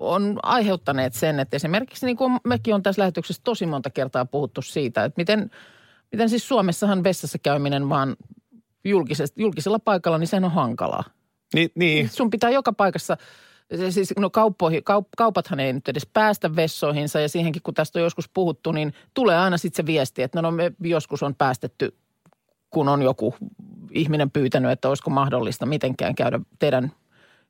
on 0.00 0.38
aiheuttaneet 0.42 1.14
sen, 1.14 1.40
että 1.40 1.56
esimerkiksi 1.56 2.06
niin 2.06 2.16
kuin 2.16 2.38
mekin 2.44 2.74
on 2.74 2.82
tässä 2.82 3.02
lähetyksessä 3.02 3.42
tosi 3.44 3.66
monta 3.66 3.90
kertaa 3.90 4.24
puhuttu 4.24 4.62
siitä, 4.62 5.04
että 5.04 5.20
miten, 5.20 5.50
miten 6.12 6.28
siis 6.28 6.48
Suomessahan 6.48 7.04
vessassa 7.04 7.38
käyminen 7.38 7.88
vaan 7.88 8.16
julkisella 9.36 9.78
paikalla, 9.78 10.18
niin 10.18 10.28
sehän 10.28 10.44
on 10.44 10.50
hankalaa. 10.50 11.04
Niin, 11.54 11.70
niin. 11.74 12.08
Sun 12.08 12.30
pitää 12.30 12.50
joka 12.50 12.72
paikassa, 12.72 13.16
siis 13.90 14.14
no 14.18 14.30
kauppoihin, 14.30 14.84
kaup, 14.84 15.08
kaupathan 15.16 15.60
ei 15.60 15.72
nyt 15.72 15.88
edes 15.88 16.06
päästä 16.12 16.56
vessoihinsa 16.56 17.20
ja 17.20 17.28
siihenkin 17.28 17.62
kun 17.62 17.74
tästä 17.74 17.98
on 17.98 18.02
joskus 18.02 18.28
puhuttu, 18.28 18.72
niin 18.72 18.94
tulee 19.14 19.36
aina 19.36 19.56
sitten 19.56 19.76
se 19.76 19.86
viesti, 19.86 20.22
että 20.22 20.42
no, 20.42 20.50
no 20.50 20.56
me 20.56 20.72
joskus 20.80 21.22
on 21.22 21.34
päästetty, 21.34 21.96
kun 22.70 22.88
on 22.88 23.02
joku 23.02 23.34
ihminen 23.90 24.30
pyytänyt, 24.30 24.70
että 24.70 24.88
olisiko 24.88 25.10
mahdollista 25.10 25.66
mitenkään 25.66 26.14
käydä 26.14 26.40
teidän 26.58 26.92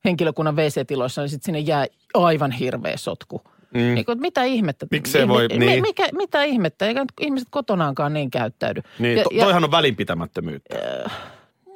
henkilökunnan 0.04 0.56
WC-tiloissa, 0.56 1.23
niin 1.23 1.28
sitten 1.28 1.47
sinne 1.47 1.58
jää 1.58 1.87
aivan 2.14 2.50
hirveä 2.50 2.97
sotku. 2.97 3.42
Mm. 3.75 3.80
Niin, 3.80 4.04
kuin, 4.04 4.12
että 4.12 4.22
mitä 4.22 4.42
ihmettä? 4.42 4.87
Miksei 4.90 5.28
voi- 5.28 5.48
mi- 5.48 5.58
niin. 5.58 5.82
mikä, 5.82 6.08
mitä 6.12 6.42
ihmettä? 6.42 6.87
Eikä 6.87 7.04
ihmiset 7.20 7.48
kotonaankaan 7.50 8.12
niin 8.12 8.30
käyttäydy. 8.30 8.82
niin 8.98 9.22
to, 9.22 9.30
toihan 9.40 9.64
on 9.64 9.70
välinpitämättömyyttä. 9.70 10.76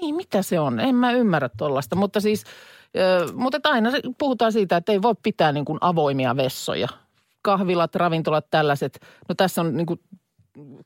Niin, 0.00 0.14
mitä 0.14 0.42
se 0.42 0.60
on? 0.60 0.80
En 0.80 0.94
mä 0.94 1.12
ymmärrä 1.12 1.48
tuollaista, 1.58 1.96
mutta 1.96 2.20
siis, 2.20 2.44
ö, 2.96 3.32
mutta 3.32 3.58
aina 3.64 3.90
puhutaan 4.18 4.52
siitä, 4.52 4.76
että 4.76 4.92
ei 4.92 5.02
voi 5.02 5.14
pitää 5.22 5.52
niin 5.52 5.64
kuin 5.64 5.78
avoimia 5.80 6.36
vessoja. 6.36 6.88
Kahvilat, 7.42 7.94
ravintolat, 7.94 8.46
tällaiset. 8.50 9.00
No 9.28 9.34
tässä 9.34 9.60
on 9.60 9.76
niin 9.76 9.86
kuin 9.86 10.00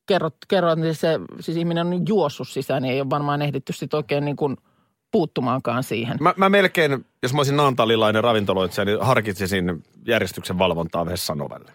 kerrot, 0.07 0.37
kerrot 0.49 0.79
että 0.79 0.93
se, 0.93 1.21
siis 1.41 1.57
ihminen 1.57 1.87
on 1.87 2.03
juossut 2.09 2.49
sisään, 2.49 2.83
niin 2.83 2.95
ei 2.95 3.01
ole 3.01 3.11
varmaan 3.11 3.43
ehditty 3.43 3.73
sitten 3.73 3.99
oikein 3.99 4.25
niin 4.25 4.37
kuin 4.37 4.57
puuttumaankaan 5.11 5.83
siihen. 5.83 6.17
Mä, 6.21 6.35
mä 6.37 6.49
melkein, 6.49 7.07
jos 7.23 7.33
mä 7.33 7.39
olisin 7.39 7.57
naantalilainen 7.57 8.25
ravintoloitsija, 8.25 8.85
niin 8.85 8.99
harkitsisin 9.01 9.83
järjestyksen 10.07 10.59
valvontaa 10.59 11.07
vessan 11.07 11.41
ovelle. 11.41 11.73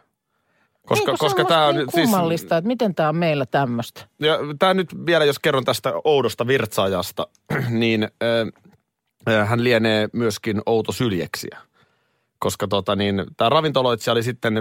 Koska, 0.88 1.12
Eikö 1.12 1.18
koska 1.20 1.46
tämä 1.46 1.66
on 1.66 1.76
niin 1.76 1.88
kummallista, 1.92 2.58
että 2.58 2.68
miten 2.68 2.96
tämä 2.96 3.10
on 3.10 3.16
meillä 3.16 3.46
tämmöistä. 3.46 4.08
Ja 4.20 4.40
tämä 4.60 4.74
nyt 4.74 5.06
vielä, 5.06 5.26
jos 5.26 5.40
kerron 5.40 5.66
tästä 5.66 5.94
oudosta 6.04 6.48
virtsaajasta, 6.48 7.28
niin 7.70 8.04
äh, 8.04 9.34
äh, 9.36 9.50
hän 9.50 9.64
lienee 9.64 10.10
myöskin 10.14 10.62
outo 10.66 10.92
syljeksiä. 10.92 11.58
Koska 12.40 12.68
tota 12.68 12.96
niin, 12.96 13.24
tämä 13.38 13.50
ravintoloitsija 13.50 14.12
oli 14.12 14.24
sitten 14.24 14.54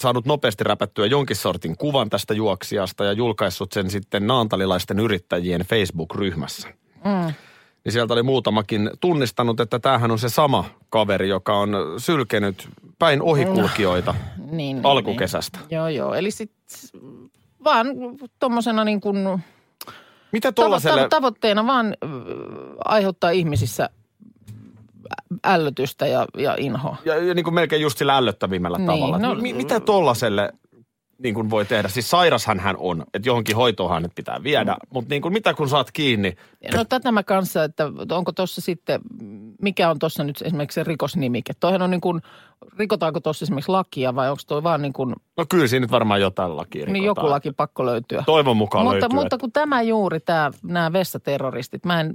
saanut 0.00 0.26
nopeasti 0.26 0.64
räpättyä 0.64 1.06
jonkin 1.06 1.36
sortin 1.36 1.76
kuvan 1.76 2.10
tästä 2.10 2.34
juoksijasta 2.34 3.04
ja 3.04 3.12
julkaissut 3.12 3.72
sen 3.72 3.90
sitten 3.90 4.26
naantalilaisten 4.26 4.98
yrittäjien 4.98 5.60
Facebook-ryhmässä. 5.60 6.68
Mm. 7.04 7.34
Niin 7.84 7.92
sieltä 7.92 8.14
oli 8.14 8.22
muutamakin 8.22 8.90
tunnistanut, 9.00 9.60
että 9.60 9.78
tämähän 9.78 10.10
on 10.10 10.18
se 10.18 10.28
sama 10.28 10.64
kaveri, 10.90 11.28
joka 11.28 11.58
on 11.58 11.76
sylkenyt 11.98 12.68
päin 12.98 13.22
ohikulkijoita 13.22 14.14
Niin, 14.38 14.56
niin, 14.56 14.80
alkukesästä. 14.86 15.58
Niin. 15.58 15.68
Joo, 15.70 15.88
joo. 15.88 16.14
Eli 16.14 16.30
sitten 16.30 16.78
vaan 17.64 17.86
tuommoisena 18.38 18.84
niin 18.84 19.00
kuin 19.00 19.16
Mitä 20.32 20.52
tuollaiselle... 20.52 21.00
tavo- 21.02 21.08
tavoitteena 21.08 21.66
vaan 21.66 21.96
aiheuttaa 22.84 23.30
ihmisissä 23.30 23.90
ällötystä 25.44 26.06
ja, 26.06 26.26
ja 26.38 26.54
inhoa. 26.58 26.96
Ja, 27.04 27.16
ja 27.24 27.34
niin 27.34 27.44
kuin 27.44 27.54
melkein 27.54 27.82
just 27.82 27.98
sillä 27.98 28.16
ällöttävimmällä 28.16 28.78
Niin, 28.78 28.86
tavalla. 28.86 29.18
no- 29.18 29.34
No, 29.34 29.40
Mi- 29.40 29.52
mitä 29.52 29.80
tollaselle 29.80 30.52
niin 31.18 31.34
kuin 31.34 31.50
voi 31.50 31.64
tehdä? 31.64 31.88
Siis 31.88 32.10
sairashan 32.10 32.60
hän 32.60 32.76
on, 32.78 33.04
että 33.14 33.28
johonkin 33.28 33.56
hoitoon 33.56 33.90
hänet 33.90 34.12
pitää 34.14 34.42
viedä, 34.42 34.72
Mm. 34.72 34.78
mutta 34.90 35.08
niin 35.10 35.22
kuin, 35.22 35.32
mitä 35.32 35.54
kun 35.54 35.68
saat 35.68 35.90
kiinni? 35.92 36.36
No 36.76 36.84
tätä 36.84 37.12
mä 37.12 37.22
kanssa, 37.22 37.64
että 37.64 37.84
onko 38.10 38.32
tuossa 38.32 38.60
sitten, 38.60 39.00
mikä 39.62 39.90
on 39.90 39.98
tuossa 39.98 40.24
nyt 40.24 40.42
esimerkiksi 40.44 40.74
se 40.74 40.84
rikosnimike? 40.84 41.52
Toihan 41.60 41.82
on 41.82 41.90
niin 41.90 42.00
kuin, 42.00 42.20
rikotaanko 42.78 43.20
tuossa 43.20 43.44
esimerkiksi 43.44 43.70
lakia 43.72 44.14
vai 44.14 44.30
onko 44.30 44.42
toi 44.46 44.62
vaan 44.62 44.82
niin 44.82 44.92
kuin, 44.92 45.14
No 45.36 45.44
kyllä 45.48 45.66
siinä 45.66 45.84
nyt 45.84 45.90
varmaan 45.90 46.20
jotain 46.20 46.56
lakia 46.56 46.84
niin 46.86 46.94
rikotaan. 46.94 47.24
joku 47.26 47.30
laki 47.30 47.52
pakko 47.52 47.86
löytyä. 47.86 48.22
Toivon 48.26 48.56
mukaan 48.56 48.84
mutta, 48.84 49.00
löytyy. 49.00 49.14
mutta 49.18 49.38
kun 49.38 49.52
tämä 49.52 49.82
juuri, 49.82 50.20
tämä, 50.20 50.50
nämä 50.62 50.92
vessaterroristit, 50.92 51.84
mä 51.84 52.00
en, 52.00 52.14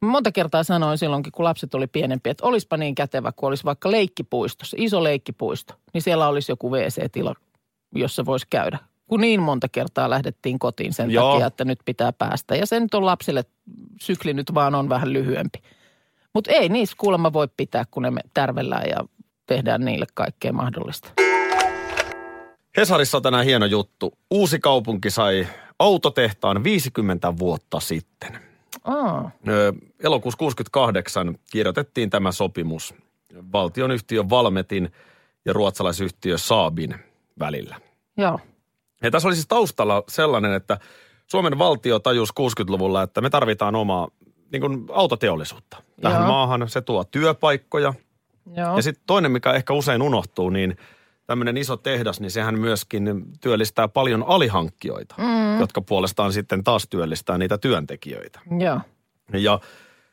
monta 0.00 0.32
kertaa 0.32 0.62
sanoin 0.62 0.98
silloinkin, 0.98 1.32
kun 1.32 1.44
lapset 1.44 1.74
oli 1.74 1.86
pienempiä, 1.86 2.30
että 2.30 2.46
olisipa 2.46 2.76
niin 2.76 2.94
kätevä, 2.94 3.32
kun 3.32 3.48
olisi 3.48 3.64
vaikka 3.64 3.90
leikkipuistossa, 3.90 4.76
iso 4.80 5.04
leikkipuisto, 5.04 5.74
niin 5.94 6.02
siellä 6.02 6.28
olisi 6.28 6.52
joku 6.52 6.72
WC-tila, 6.72 7.34
jossa 7.94 8.26
voisi 8.26 8.46
käydä. 8.50 8.78
Kun 9.06 9.20
niin 9.20 9.42
monta 9.42 9.68
kertaa 9.68 10.10
lähdettiin 10.10 10.58
kotiin 10.58 10.92
sen 10.92 11.10
Joo. 11.10 11.32
takia, 11.32 11.46
että 11.46 11.64
nyt 11.64 11.78
pitää 11.84 12.12
päästä. 12.12 12.56
Ja 12.56 12.66
se 12.66 12.80
nyt 12.80 12.94
on 12.94 13.06
lapsille, 13.06 13.44
sykli 14.00 14.34
nyt 14.34 14.54
vaan 14.54 14.74
on 14.74 14.88
vähän 14.88 15.12
lyhyempi. 15.12 15.58
Mutta 16.34 16.50
ei 16.50 16.68
niissä 16.68 16.96
kuulemma 16.98 17.32
voi 17.32 17.48
pitää, 17.56 17.84
kun 17.90 18.02
ne 18.02 18.10
me 18.10 18.20
tärvellään 18.34 18.88
ja 18.88 19.04
tehdään 19.46 19.84
niille 19.84 20.06
kaikkea 20.14 20.52
mahdollista. 20.52 21.08
Hesarissa 22.76 23.18
on 23.18 23.22
tänään 23.22 23.44
hieno 23.44 23.66
juttu. 23.66 24.18
Uusi 24.30 24.58
kaupunki 24.58 25.10
sai 25.10 25.46
autotehtaan 25.78 26.64
50 26.64 27.38
vuotta 27.38 27.80
sitten. 27.80 28.38
Aa, 28.84 29.30
Ö, 29.48 29.72
Elokuussa 30.02 30.38
68 30.38 31.38
kirjoitettiin 31.52 32.10
tämä 32.10 32.32
sopimus 32.32 32.94
valtionyhtiö 33.52 34.28
Valmetin 34.30 34.92
ja 35.44 35.52
ruotsalaisyhtiö 35.52 36.38
Saabin 36.38 36.94
välillä. 37.38 37.80
joo. 38.16 38.38
Ja 39.02 39.10
tässä 39.10 39.28
oli 39.28 39.34
siis 39.34 39.46
taustalla 39.46 40.04
sellainen, 40.08 40.52
että 40.52 40.78
Suomen 41.26 41.58
valtio 41.58 41.98
tajusi 41.98 42.32
60-luvulla, 42.40 43.02
että 43.02 43.20
me 43.20 43.30
tarvitaan 43.30 43.74
omaa 43.74 44.08
niin 44.52 44.60
kuin 44.60 44.86
autoteollisuutta. 44.92 45.82
Tähän 46.00 46.20
Joo. 46.20 46.28
maahan 46.28 46.68
se 46.68 46.80
tuo 46.80 47.04
työpaikkoja. 47.04 47.94
Joo. 48.56 48.76
Ja 48.76 48.82
sitten 48.82 49.04
toinen, 49.06 49.32
mikä 49.32 49.52
ehkä 49.52 49.72
usein 49.72 50.02
unohtuu, 50.02 50.50
niin 50.50 50.76
tämmöinen 51.26 51.56
iso 51.56 51.76
tehdas, 51.76 52.20
niin 52.20 52.30
sehän 52.30 52.58
myöskin 52.58 53.24
työllistää 53.40 53.88
paljon 53.88 54.24
alihankkijoita, 54.26 55.14
mm. 55.18 55.60
jotka 55.60 55.80
puolestaan 55.80 56.32
sitten 56.32 56.64
taas 56.64 56.86
työllistää 56.90 57.38
niitä 57.38 57.58
työntekijöitä. 57.58 58.40
Joo. 58.58 58.80
Ja 59.32 59.60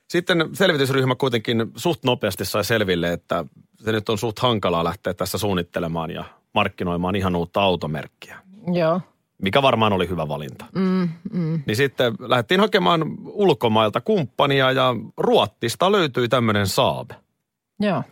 sitten 0.08 0.50
selvitysryhmä 0.54 1.16
kuitenkin 1.16 1.72
suht 1.76 2.04
nopeasti 2.04 2.46
sai 2.46 2.64
selville, 2.64 3.14
että 3.14 3.46
se 3.80 3.92
nyt 3.92 4.10
on 4.10 4.18
suht 4.18 4.40
hankalaa 4.40 4.84
lähteä 4.84 5.14
tässä 5.14 5.38
suunnittelemaan 5.38 6.12
ja 6.12 6.26
markkinoimaan 6.54 7.16
ihan 7.16 7.36
uutta 7.36 7.62
automerkkiä 7.62 8.40
Joo. 8.74 9.02
mikä 9.42 9.62
varmaan 9.62 9.94
oli 9.94 10.10
hyvä 10.10 10.28
valinta. 10.28 10.66
Mm, 10.76 11.10
mm. 11.32 11.64
Niin 11.66 11.76
sitten 11.76 12.14
lähdettiin 12.20 12.60
hakemaan 12.60 13.06
ulkomailta 13.26 14.02
kumppania 14.02 14.72
ja 14.72 14.96
Ruottista 15.18 15.92
löytyi 15.92 16.28
tämmöinen 16.28 16.68
Saab. 16.68 17.12
Joo. 17.80 18.04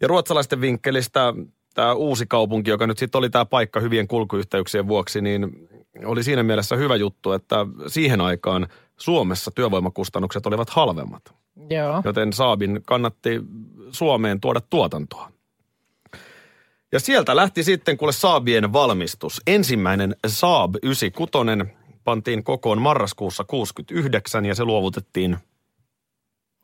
Ja 0.00 0.08
ruotsalaisten 0.08 0.60
vinkkelistä 0.60 1.34
tämä 1.74 1.92
uusi 1.92 2.26
kaupunki, 2.26 2.70
joka 2.70 2.86
nyt 2.86 2.98
sitten 2.98 3.18
oli 3.18 3.30
tämä 3.30 3.44
paikka 3.44 3.80
hyvien 3.80 4.08
kulkuyhteyksien 4.08 4.88
vuoksi, 4.88 5.20
niin 5.20 5.68
oli 6.04 6.22
siinä 6.22 6.42
mielessä 6.42 6.76
hyvä 6.76 6.96
juttu, 6.96 7.32
että 7.32 7.66
siihen 7.86 8.20
aikaan 8.20 8.68
Suomessa 8.96 9.50
työvoimakustannukset 9.50 10.46
olivat 10.46 10.70
halvemmat. 10.70 11.22
Joo. 11.70 12.02
Joten 12.04 12.32
Saabin 12.32 12.80
kannatti 12.86 13.40
Suomeen 13.90 14.40
tuoda 14.40 14.60
tuotantoa. 14.70 15.30
Ja 16.94 17.00
sieltä 17.00 17.36
lähti 17.36 17.62
sitten 17.64 17.96
kuule 17.96 18.12
Saabien 18.12 18.72
valmistus. 18.72 19.40
Ensimmäinen 19.46 20.16
Saab 20.26 20.74
96 20.82 21.76
pantiin 22.04 22.44
kokoon 22.44 22.82
marraskuussa 22.82 23.44
69 23.44 24.44
ja 24.46 24.54
se 24.54 24.64
luovutettiin, 24.64 25.36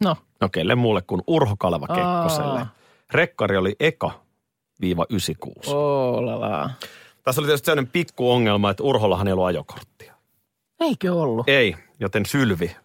No. 0.05 0.17
no 0.41 0.49
kelle 0.49 0.75
muulle 0.75 1.03
kuin 1.03 1.23
Urho 1.27 1.57
Kaleva 1.59 1.87
Kekkoselle. 1.87 2.67
Rekkari 3.13 3.57
oli 3.57 3.77
eka 3.81 4.11
viiva 4.81 5.07
96. 5.11 5.71
Olala. 5.75 6.71
Tässä 7.23 7.41
oli 7.41 7.47
tietysti 7.47 7.67
sellainen 7.67 7.93
pikku 7.93 8.31
ongelma, 8.33 8.71
että 8.71 8.83
Urhollahan 8.83 9.27
ei 9.29 9.33
ollut 9.33 9.47
ajokorttia. 9.47 10.15
Eikö 10.81 11.15
ollut? 11.15 11.49
Ei, 11.49 11.77
joten 12.01 12.27
Sylvi 12.27 12.77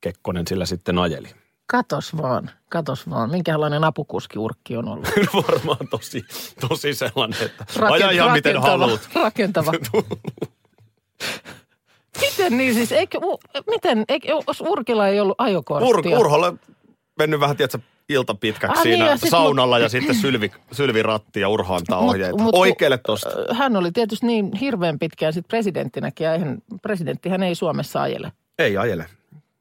Kekkonen 0.00 0.46
sillä 0.46 0.66
sitten 0.66 0.98
ajeli. 0.98 1.28
Katos 1.66 2.16
vaan, 2.16 2.50
katos 2.68 3.10
vaan. 3.10 3.30
Minkälainen 3.30 3.84
apukuskiurkki 3.84 4.76
on 4.76 4.88
ollut. 4.88 5.08
Varmaan 5.48 5.88
tosi, 5.90 6.24
tosi 6.68 6.94
sellainen, 6.94 7.42
että 7.42 7.64
aja 7.90 8.10
ihan 8.10 8.32
miten 8.32 8.62
haluat. 8.62 9.08
Rakentava. 9.14 9.72
Miten 12.20 12.58
niin 12.58 12.74
siis, 12.74 12.92
eikö, 12.92 13.18
miten, 13.70 14.04
eikö, 14.08 14.28
jos 14.46 14.60
Urkilla 14.60 15.08
ei 15.08 15.20
ollut 15.20 15.40
Ur, 15.40 15.46
ajokorttia? 15.46 16.18
Urholle 16.18 16.52
mennyt 17.18 17.40
vähän, 17.40 17.56
tiedätkö, 17.56 17.78
ilta 18.08 18.34
pitkäksi 18.34 18.78
Ah, 18.78 18.84
niin, 18.84 18.94
siinä 18.96 19.10
ja 19.10 19.16
sit 19.16 19.30
saunalla 19.30 19.78
ja 19.78 19.88
sitten 19.88 20.14
Sylvi, 20.14 20.50
Sylvi 20.72 21.02
ratti 21.02 21.40
ja 21.40 21.48
Urho 21.48 21.74
antaa 21.74 22.00
Mut- 22.00 22.08
ohjeita. 22.08 22.42
mut- 22.42 22.54
Oikealle 22.54 22.98
tosta. 22.98 23.28
Hän 23.54 23.76
oli 23.76 23.92
tietysti 23.92 24.26
niin 24.26 24.52
hirveän 24.60 24.98
pitkään 24.98 25.32
sitten 25.32 25.48
presidenttinäkin 25.48 26.24
ja 26.24 26.32
eihän, 26.34 26.62
presidenttihän 26.82 27.42
ei 27.42 27.54
Suomessa 27.54 28.02
ajele. 28.02 28.32
Ei 28.58 28.76
ajele. 28.76 29.06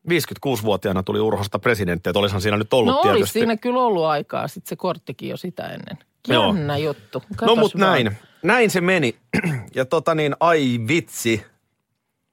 56-vuotiaana 0.09 1.03
tuli 1.03 1.19
Urhosta 1.19 1.59
presidentti, 1.59 2.09
että 2.09 2.19
olisihan 2.19 2.41
siinä 2.41 2.57
nyt 2.57 2.73
ollut 2.73 2.93
No 2.93 2.99
olisi 2.99 3.13
tietysti. 3.13 3.39
siinä 3.39 3.57
kyllä 3.57 3.81
ollut 3.81 4.05
aikaa, 4.05 4.47
sitten 4.47 4.69
se 4.69 4.75
korttikin 4.75 5.29
jo 5.29 5.37
sitä 5.37 5.63
ennen. 5.67 5.97
Joo. 6.27 6.45
Jännä 6.45 6.77
juttu. 6.77 7.19
No 7.29 7.35
Katos 7.35 7.57
mut 7.57 7.79
vaan. 7.79 7.91
näin. 7.91 8.17
Näin 8.43 8.69
se 8.69 8.81
meni. 8.81 9.15
Ja 9.75 9.85
tota 9.85 10.15
niin, 10.15 10.35
ai 10.39 10.79
vitsi. 10.87 11.45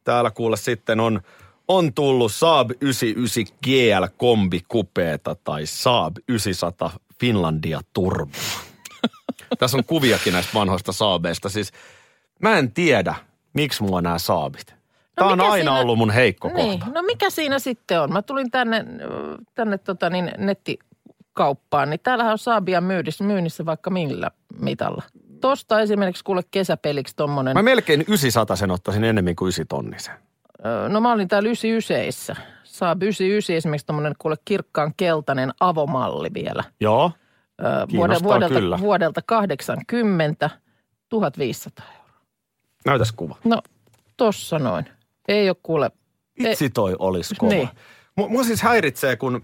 Täällä 0.04 0.30
kuule 0.30 0.56
sitten 0.56 1.00
on, 1.00 1.20
on 1.68 1.94
tullut 1.94 2.32
Saab 2.32 2.70
99 2.80 3.56
GL 3.64 4.06
kombi 4.16 4.60
kupeeta 4.68 5.34
tai 5.34 5.66
Saab 5.66 6.16
900 6.28 6.90
Finlandia 7.20 7.80
Turbo. 7.92 8.32
Tässä 9.58 9.76
on 9.76 9.84
kuviakin 9.84 10.32
näistä 10.32 10.54
vanhoista 10.54 10.92
Saabeista. 10.92 11.48
Siis 11.48 11.72
mä 12.42 12.58
en 12.58 12.72
tiedä, 12.72 13.14
miksi 13.52 13.82
mua 13.82 14.00
nämä 14.02 14.18
Saabit. 14.18 14.74
Tämä 15.18 15.30
on 15.32 15.40
aina 15.40 15.54
siinä- 15.54 15.72
ollut 15.80 15.98
mun 15.98 16.10
heikko 16.10 16.48
Niin, 16.54 16.80
kohta. 16.80 16.94
no 16.94 17.02
mikä 17.02 17.30
siinä 17.30 17.58
sitten 17.58 18.00
on? 18.00 18.12
Mä 18.12 18.22
tulin 18.22 18.50
tänne, 18.50 18.84
tänne 19.54 19.78
tota 19.78 20.10
niin, 20.10 20.30
nettikauppaan, 20.38 21.90
niin 21.90 22.00
täällähän 22.02 22.32
on 22.32 22.38
Saabia 22.38 22.80
myynnissä, 22.80 23.24
myynnissä 23.24 23.66
vaikka 23.66 23.90
millä 23.90 24.30
mitalla. 24.60 25.02
Tosta 25.40 25.80
esimerkiksi 25.80 26.24
kuule 26.24 26.42
kesäpeliksi 26.50 27.16
tommonen, 27.16 27.56
Mä 27.56 27.62
melkein 27.62 28.04
900 28.08 28.56
sen 28.56 28.70
ottaisin 28.70 29.04
enemmän 29.04 29.36
kuin 29.36 29.46
9 29.46 29.66
tonnisen. 29.66 30.14
No 30.88 31.00
mä 31.00 31.12
olin 31.12 31.28
täällä 31.28 31.46
99 31.46 32.36
Saab 32.64 33.02
99 33.02 33.56
esimerkiksi 33.56 33.86
tommonen 33.86 34.14
kuule 34.18 34.36
kirkkaan 34.44 34.92
keltainen 34.96 35.52
avomalli 35.60 36.30
vielä. 36.34 36.64
Joo. 36.80 37.12
Ö, 37.60 37.64
vuode- 37.64 37.86
Kiinnostaa 37.88 38.24
vuodelta, 38.28 38.54
kyllä. 38.54 38.78
vuodelta 38.80 39.20
80, 39.26 40.50
1500 41.08 41.86
euroa. 41.98 42.20
Näytäs 42.86 43.12
kuva. 43.12 43.36
No 43.44 43.62
tossa 44.16 44.58
noin. 44.58 44.84
Ei 45.28 45.48
ole 45.50 45.56
kuule, 45.62 45.90
Itse 46.38 46.68
toi 46.68 46.96
olisi 46.98 47.34
kova. 47.34 47.52
Niin. 47.52 47.68
Mua, 48.16 48.44
siis 48.44 48.62
häiritsee, 48.62 49.16
kun 49.16 49.42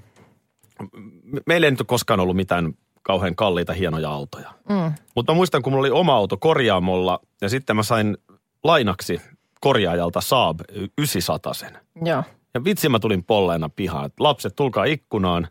me- 1.22 1.40
meillä 1.46 1.66
ei 1.66 1.70
nyt 1.70 1.80
ole 1.80 1.86
koskaan 1.86 2.20
ollut 2.20 2.36
mitään 2.36 2.74
kauhean 3.02 3.36
kalliita, 3.36 3.72
hienoja 3.72 4.10
autoja. 4.10 4.50
mm, 4.68 4.92
Mutta 5.16 5.32
mä 5.32 5.36
muistan, 5.36 5.62
kun 5.62 5.72
mulla 5.72 5.82
oli 5.82 5.90
oma 5.90 6.14
auto 6.14 6.36
korjaamolla 6.36 7.20
ja 7.40 7.48
sitten 7.48 7.76
mä 7.76 7.82
sain 7.82 8.16
lainaksi 8.64 9.20
korjaajalta 9.60 10.20
Saab 10.20 10.60
900 10.98 11.54
sen. 11.54 11.78
joo. 12.04 12.22
Ja 12.54 12.64
vitsi 12.64 12.88
mä 12.88 12.98
tulin 12.98 13.24
polleena 13.24 13.68
pihaan, 13.68 14.06
että 14.06 14.24
lapset 14.24 14.56
tulkaa 14.56 14.84
ikkunaan, 14.84 15.48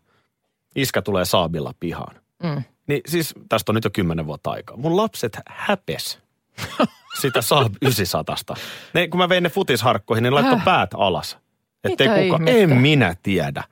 iskä 0.75 1.01
tulee 1.01 1.25
Saabilla 1.25 1.73
pihaan. 1.79 2.15
Mm. 2.43 2.63
Niin 2.87 3.01
siis 3.07 3.33
tästä 3.49 3.71
on 3.71 3.75
nyt 3.75 3.83
jo 3.83 3.89
kymmenen 3.93 4.25
vuotta 4.27 4.51
aikaa. 4.51 4.77
Mun 4.77 4.97
lapset 4.97 5.37
häpes 5.47 6.19
sitä 7.22 7.41
Saab 7.41 7.74
900. 7.82 8.36
Ne, 8.93 9.08
kun 9.08 9.17
mä 9.17 9.29
vein 9.29 9.43
ne 9.43 9.50
futisharkkoihin, 9.50 10.24
ne 10.24 10.29
laittoi 10.29 10.55
Häh? 10.55 10.65
päät 10.65 10.89
alas. 10.93 11.38
Että 11.84 12.03
Mitä 12.03 12.15
kuka, 12.22 12.36
ihmettä? 12.36 12.51
en 12.62 12.70
minä 12.70 13.15
tiedä. 13.24 13.63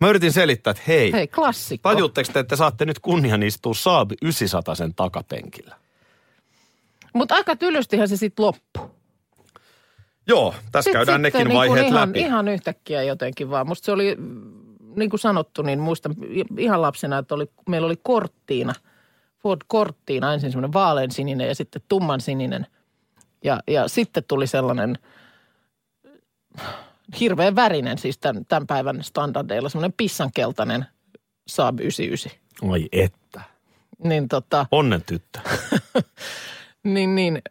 Mä 0.00 0.08
yritin 0.08 0.32
selittää, 0.32 0.70
että 0.70 0.82
hei, 0.88 1.12
Hei, 1.12 1.28
klassikko. 1.28 1.88
tajutteko 1.94 2.32
te, 2.32 2.40
että 2.40 2.56
saatte 2.56 2.84
nyt 2.84 2.98
kunnian 2.98 3.42
istua 3.42 3.74
Saab 3.74 4.10
900 4.22 4.74
sen 4.74 4.94
takapenkillä? 4.94 5.76
Mutta 7.14 7.34
aika 7.34 7.56
tylystihän 7.56 8.08
se 8.08 8.16
sitten 8.16 8.44
loppui. 8.44 8.90
Joo, 10.26 10.54
tässä 10.72 10.88
Sit- 10.88 10.92
käydään 10.92 11.20
sitten 11.24 11.40
nekin 11.40 11.48
niin 11.48 11.58
vaiheet 11.58 11.86
ihan, 11.86 12.08
läpi. 12.08 12.20
Ihan 12.20 12.48
yhtäkkiä 12.48 13.02
jotenkin 13.02 13.50
vaan. 13.50 13.68
Musta 13.68 13.86
se 13.86 13.92
oli, 13.92 14.16
mm, 14.18 14.52
niin 14.96 15.10
kuin 15.10 15.20
sanottu, 15.20 15.62
niin 15.62 15.78
muistan 15.78 16.14
ihan 16.58 16.82
lapsena, 16.82 17.18
että 17.18 17.34
oli, 17.34 17.46
meillä 17.68 17.86
oli 17.86 17.96
korttiina, 18.02 18.74
Ford 19.44 19.60
korttiina, 19.66 20.34
ensin 20.34 20.50
semmoinen 20.50 20.72
vaaleansininen 20.72 21.48
ja 21.48 21.54
sitten 21.54 21.82
tummansininen. 21.88 22.66
Ja, 23.44 23.60
ja 23.68 23.88
sitten 23.88 24.24
tuli 24.28 24.46
sellainen 24.46 24.98
hirveän 27.20 27.56
värinen, 27.56 27.98
siis 27.98 28.18
tämän, 28.18 28.44
tämän 28.46 28.66
päivän 28.66 29.02
standardeilla, 29.02 29.68
semmoinen 29.68 29.94
pissankeltainen 29.96 30.86
Saab 31.46 31.80
99. 31.80 32.32
Oi 32.62 32.88
että. 32.92 33.40
Niin 34.04 34.28
tota, 34.28 34.66
Onnen 34.70 35.02
tyttö. 35.02 35.38
Niin, 36.84 37.14
niin. 37.14 37.42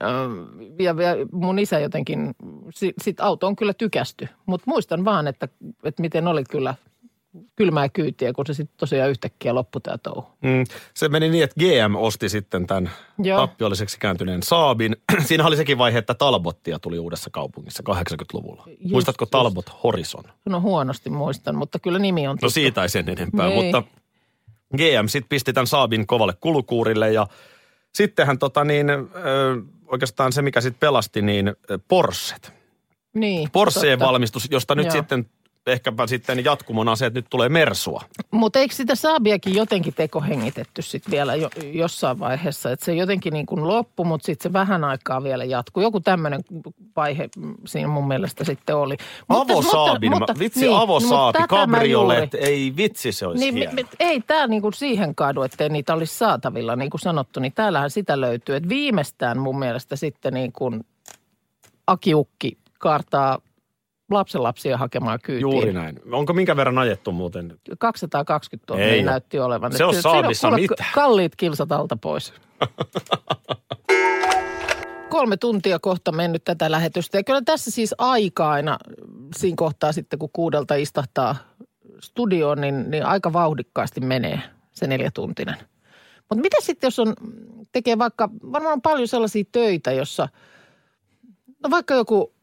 Ja, 0.80 0.96
ja 1.04 1.16
mun 1.32 1.60
isä 1.60 1.80
jotenkin, 1.80 2.36
sit, 2.74 2.96
sit 3.02 3.20
auto 3.20 3.48
on 3.48 3.56
kyllä 3.56 3.74
tykästy. 3.74 4.28
Mutta 4.46 4.64
muistan 4.68 5.06
vaan, 5.06 5.28
että, 5.28 5.48
että 5.84 6.02
miten 6.02 6.28
oli 6.28 6.44
kyllä 6.50 6.76
kylmää 7.56 7.90
kyytiä, 7.90 8.34
kun 8.34 8.46
se 8.46 8.54
sitten 8.54 8.78
tosiaan 8.78 9.10
yhtäkkiä 9.10 9.56
loppui 9.56 9.82
tämä 9.82 9.98
touhu. 9.98 10.28
Mm, 10.42 10.64
se 10.94 11.10
meni 11.10 11.30
niin, 11.30 11.44
että 11.44 11.56
GM 11.60 11.96
osti 11.96 12.30
sitten 12.30 12.68
tämän 12.68 12.92
Joo. 13.24 13.38
tappiolliseksi 13.40 14.00
kääntyneen 14.00 14.44
Saabin. 14.44 14.96
Siinä 15.26 15.48
oli 15.48 15.56
sekin 15.58 15.78
vaihe, 15.78 15.98
että 15.98 16.14
Talbottia 16.14 16.80
tuli 16.80 17.00
uudessa 17.00 17.30
kaupungissa 17.30 17.84
80-luvulla. 17.90 18.64
Just, 18.68 18.92
Muistatko 18.92 19.24
just. 19.24 19.32
Talbot 19.32 19.84
Horizon? 19.84 20.24
No 20.46 20.62
huonosti 20.62 21.10
muistan, 21.10 21.56
mutta 21.56 21.80
kyllä 21.80 22.00
nimi 22.00 22.28
on 22.28 22.36
No 22.36 22.40
tuttu. 22.40 22.50
siitä 22.50 22.82
ei 22.82 22.90
sen 22.90 23.10
enempää, 23.10 23.48
Ei. 23.48 23.56
mutta 23.56 23.84
GM 24.78 25.08
sitten 25.08 25.30
pisti 25.30 25.54
tämän 25.54 25.68
Saabin 25.68 26.08
kovalle 26.08 26.34
kulukuurille 26.40 27.12
ja 27.12 27.28
sittenhän 27.94 28.40
tota 28.40 28.64
niin, 28.64 28.90
ö, 28.90 29.06
oikeastaan 29.88 30.34
se 30.34 30.42
mikä 30.42 30.62
sitten 30.62 30.80
pelasti, 30.80 31.22
niin 31.22 31.48
ö, 31.48 31.80
Porschet. 31.88 32.54
Niin, 33.14 33.52
Porscheen 33.52 34.00
valmistus, 34.00 34.48
josta 34.52 34.76
nyt 34.76 34.86
Joo. 34.86 34.92
sitten 34.92 35.26
ehkäpä 35.68 36.08
sitten 36.08 36.46
jatkumona 36.46 36.96
se, 36.96 37.06
että 37.06 37.18
nyt 37.18 37.26
tulee 37.30 37.50
Mersua. 37.50 38.02
Mutta 38.32 38.60
eikö 38.60 38.76
sitä 38.76 38.96
Saabiakin 38.96 39.56
jotenkin 39.56 39.94
tekohengitetty 39.94 40.82
sitten 40.82 41.12
vielä 41.12 41.36
jo, 41.36 41.50
jossain 41.74 42.20
vaiheessa? 42.20 42.72
Että 42.72 42.86
se 42.86 42.94
jotenkin 42.94 43.34
niin 43.34 43.46
kuin 43.46 43.68
loppui, 43.68 44.06
mutta 44.06 44.26
sitten 44.26 44.50
se 44.50 44.54
vähän 44.54 44.84
aikaa 44.84 45.24
vielä 45.24 45.44
jatkuu. 45.44 45.84
Joku 45.84 46.00
tämmöinen 46.00 46.42
vaihe 46.96 47.30
siinä 47.66 47.88
mun 47.88 48.08
mielestä 48.08 48.44
sitten 48.44 48.76
oli. 48.76 48.98
Mutta- 49.28 49.54
Avosaabin, 49.54 50.12
mutta- 50.12 50.34
mä- 50.34 50.40
vitsi 50.40 50.60
niin, 50.60 50.76
avosaabi, 50.78 51.40
mutta 51.40 51.48
kabriolet, 51.48 52.34
ei 52.34 52.74
vitsi 52.78 53.12
se 53.12 53.28
olisi 53.28 53.44
Niin, 53.44 53.56
hieno. 53.56 53.72
mi, 53.74 53.84
mi, 53.84 53.90
ei 54.00 54.22
tämä 54.22 54.48
niinku 54.48 54.72
siihen 54.72 55.16
kaadu, 55.16 55.42
ettei 55.42 55.70
niitä 55.70 55.94
olisi 55.94 56.18
saatavilla, 56.18 56.76
niin 56.76 56.90
kuin 56.90 57.02
sanottu, 57.02 57.40
niin 57.40 57.54
täällähän 57.54 57.90
sitä 57.90 58.22
löytyy. 58.22 58.56
Et 58.56 58.70
viimeistään 58.70 59.40
mun 59.40 59.60
mielestä 59.60 59.96
sitten 59.96 60.34
niin 60.34 60.52
kuin 60.52 60.86
Akiukki 61.88 62.58
kaartaa 62.80 63.40
lapsenlapsia 64.14 64.78
hakemaan 64.78 65.20
kyytiin. 65.24 65.42
Juuri 65.42 65.74
näin. 65.74 66.00
Onko 66.12 66.34
minkä 66.34 66.56
verran 66.56 66.78
ajettu 66.78 67.12
muuten? 67.12 67.60
220 67.80 68.66
tonnia 68.66 68.88
Ei 68.88 69.04
näytti 69.04 69.40
olevan. 69.40 69.74
Se 69.78 69.86
on 69.86 69.96
kuule 70.04 70.62
mitään. 70.62 70.90
Kalliit 70.94 71.36
kilsat 71.36 71.72
alta 71.72 71.98
pois. 71.98 72.34
Kolme 75.10 75.38
tuntia 75.38 75.80
kohta 75.80 76.12
mennyt 76.12 76.44
tätä 76.44 76.72
lähetystä. 76.72 77.18
Ja 77.18 77.24
kyllä 77.24 77.42
tässä 77.42 77.72
siis 77.72 77.96
aika 77.98 78.50
aina 78.50 78.78
siinä 79.36 79.56
kohtaa 79.56 79.92
sitten, 79.92 80.20
kun 80.20 80.30
kuudelta 80.34 80.76
istahtaa 80.76 81.36
studioon, 82.02 82.62
niin, 82.62 82.92
niin 82.92 83.06
aika 83.06 83.34
vauhdikkaasti 83.34 84.02
menee 84.02 84.42
se 84.72 84.88
neljätuntinen. 84.88 85.56
Mutta 86.30 86.42
mitä 86.42 86.58
sitten, 86.60 86.88
jos 86.88 87.00
on, 87.00 87.14
tekee 87.72 87.98
vaikka, 87.98 88.30
varmaan 88.52 88.74
on 88.74 88.82
paljon 88.82 89.08
sellaisia 89.08 89.44
töitä, 89.52 89.92
jossa, 89.92 90.30
no 91.64 91.70
vaikka 91.70 91.94
joku 91.94 92.34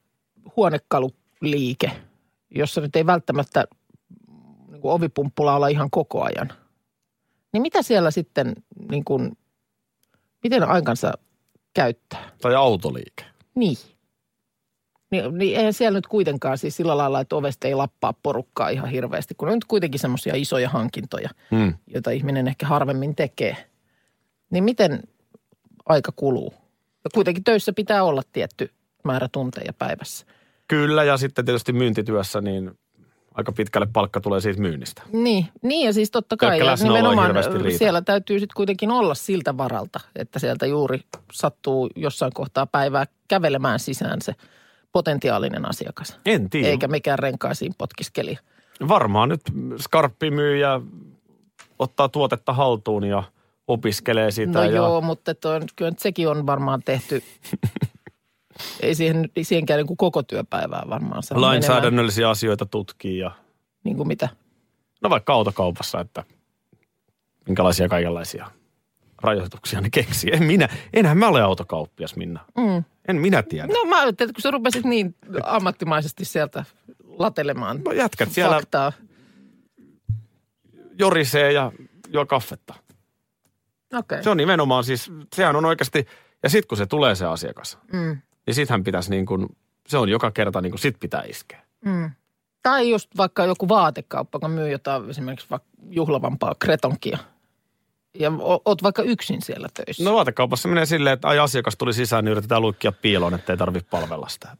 huonekaluliike, 1.41 1.91
jossa 2.51 2.81
nyt 2.81 2.97
ei 2.97 3.07
välttämättä 3.07 3.65
niin 4.71 4.81
kuin 4.81 4.93
ovipumppula 4.93 5.57
olla 5.57 5.69
ihan 5.69 5.91
koko 5.91 6.23
ajan. 6.23 6.53
Niin 7.53 7.63
mitä 7.63 7.83
siellä 7.83 8.11
sitten, 8.11 8.55
niin 8.91 9.05
kuin, 9.05 9.39
miten 10.43 10.63
aikansa 10.69 11.13
käyttää? 11.75 12.31
Tai 12.41 12.55
autoliike. 12.55 13.25
Niin. 13.55 13.77
Niin, 15.11 15.39
niin 15.39 15.57
eihän 15.57 15.73
siellä 15.73 15.99
nyt 15.99 16.07
kuitenkaan 16.07 16.59
siis 16.59 16.77
sillä 16.77 16.97
lailla, 16.97 17.21
että 17.21 17.37
ovesta 17.37 17.69
ei 17.69 17.75
lappaa 17.75 18.15
porukkaa 18.23 18.69
ihan 18.69 18.89
hirveästi, 18.91 19.35
kun 19.35 19.49
on 19.49 19.55
nyt 19.55 19.65
kuitenkin 19.65 20.01
semmoisia 20.01 20.35
isoja 20.37 20.69
hankintoja, 20.69 21.31
Hmm. 21.51 21.75
joita 21.87 22.11
ihminen 22.11 22.49
ehkä 22.49 22.67
harvemmin 22.67 23.17
tekee. 23.17 23.57
Niin 24.51 24.65
miten 24.65 25.03
aika 25.87 26.13
kuluu? 26.17 26.55
Ja 27.05 27.11
kuitenkin 27.15 27.45
töissä 27.45 27.73
pitää 27.73 28.05
olla 28.05 28.23
tietty 28.33 28.71
määrä 29.05 29.29
tunteja 29.33 29.73
päivässä. 29.73 30.27
Kyllä, 30.71 31.05
ja 31.05 31.17
sitten 31.17 31.45
tietysti 31.45 31.73
myyntityössä, 31.73 32.41
niin 32.41 32.71
aika 33.35 33.53
pitkälle 33.53 33.87
palkka 33.93 34.21
tulee 34.21 34.41
siitä 34.41 34.61
myynnistä. 34.61 35.03
Niin, 35.13 35.47
niin 35.63 35.87
ja 35.87 35.93
siis 35.93 36.11
totta 36.11 36.37
kai. 36.37 36.59
Ja 36.59 36.77
nimenomaan 36.83 37.35
siellä 37.79 38.03
täytyy 38.03 38.39
sitten 38.41 38.55
kuitenkin 38.57 38.91
olla 38.91 39.15
siltä 39.15 39.57
varalta, 39.57 40.01
että 40.17 40.39
sieltä 40.39 40.67
juuri 40.67 41.01
sattuu 41.33 41.91
jossain 41.97 42.33
kohtaa 42.35 42.67
päivää 42.67 43.07
kävelemään 43.29 43.79
sisään 43.79 44.23
se 44.23 44.35
potentiaalinen 44.93 45.69
asiakas. 45.69 46.21
En 46.27 46.51
tiedä. 46.51 46.69
Eikä 46.69 46.89
mikään 46.89 47.19
renkaisiin 47.19 47.75
potkiskelija. 47.79 48.39
Varmaan 48.89 49.29
nyt 49.29 49.43
skarppi 49.77 50.31
myy 50.31 50.57
ja 50.57 50.81
ottaa 51.79 52.09
tuotetta 52.09 52.53
haltuun 52.53 53.05
ja 53.05 53.23
opiskelee 53.69 54.31
sitä. 54.31 54.59
No 54.59 54.65
ja... 54.65 54.71
joo, 54.71 55.01
mutta 55.01 55.35
toi, 55.35 55.61
kyllä 55.77 55.93
sekin 55.99 56.29
on 56.29 56.47
varmaan 56.47 56.83
tehty. 56.85 57.23
Ei 58.83 58.95
siihen, 58.95 59.29
siihenkään 59.43 59.79
niin 59.79 59.87
kuin 59.87 59.97
koko 59.97 60.23
työpäivää 60.23 60.83
varmaan 60.89 61.23
menemään. 61.31 61.41
Lainsäädännöllisiä 61.41 62.31
asioita 62.31 62.67
tutkii 62.67 63.19
ja 63.19 63.31
Niin 63.85 63.97
kuin 63.97 64.09
mitä? 64.09 64.29
no 65.03 65.11
vaikka 65.11 65.33
autokaupassa, 65.33 66.01
että 66.01 66.25
minkälaisia 67.47 67.89
kaikenlaisia 67.89 68.51
rajoituksia 69.23 69.81
ne 69.81 69.89
keksii. 69.91 70.31
En 70.33 70.43
minä, 70.45 70.69
enhän 70.93 71.19
mä 71.19 71.29
ole 71.29 71.43
autokauppias, 71.43 72.17
Minna. 72.17 72.45
Mm. 72.57 72.85
En 73.09 73.17
minä 73.17 73.43
tiedä. 73.43 73.67
No 73.67 73.85
mä 73.85 74.01
ajattelin, 74.01 74.31
että 74.31 74.37
kun 74.37 74.43
sä 74.43 74.51
rupesit 74.51 74.85
niin 74.85 75.15
ammattimaisesti 75.45 76.25
sieltä 76.25 76.65
latelemaan 77.19 77.81
No 77.85 77.93
jätkät 77.93 78.33
siellä 78.33 78.57
faktaa. 78.57 78.93
jorisee 80.99 81.53
ja 81.53 81.73
juo 82.09 82.27
kaffetta. 82.27 82.75
Okei. 83.95 84.23
Se 84.25 84.31
on 84.31 84.37
nimenomaan 84.37 84.85
siis, 84.85 85.13
sehän 85.37 85.57
on 85.57 85.65
oikeasti, 85.65 86.07
ja 86.43 86.51
sitten 86.51 86.69
kun 86.69 86.79
se 86.79 86.87
tulee 86.87 87.15
se 87.15 87.27
asiakas, 87.27 87.79
Mm. 87.93 88.19
Niin 88.47 88.55
sittenhän 88.55 88.85
pitäisi 88.85 89.11
niin 89.11 89.27
kuin, 89.27 89.47
se 89.89 89.99
on 89.99 90.09
joka 90.09 90.31
kerta 90.31 90.61
niin 90.61 90.71
kuin 90.71 90.81
sit 90.81 90.97
pitää 91.01 91.23
iskeä. 91.23 91.63
Mm. 91.85 92.11
Tai 92.63 92.91
just 92.91 93.11
vaikka 93.17 93.45
joku 93.45 93.69
vaatekauppa, 93.69 94.37
joka 94.37 94.49
myy 94.49 94.71
jotain 94.71 95.11
esimerkiksi 95.11 95.47
vaikka 95.51 95.69
juhlavampaa 95.91 96.55
kretonkia. 96.55 97.19
Ja 98.19 98.33
oot 98.65 98.83
vaikka 98.83 99.03
yksin 99.03 99.43
siellä 99.43 99.69
töissä. 99.75 100.05
No 100.05 100.15
vaatekaupassa 100.15 100.69
menee 100.69 100.87
silleen, 100.87 101.15
että 101.15 101.29
ai 101.29 101.39
asiakas 101.39 101.77
tuli 101.77 101.93
sisään, 101.93 102.25
niin 102.25 102.33
yritetään 102.33 102.63
luikkia 102.63 102.93
piiloon, 102.93 103.35
ettei 103.35 103.57
tarvitse 103.57 103.91
palvella 103.91 104.29
sitä. 104.29 104.57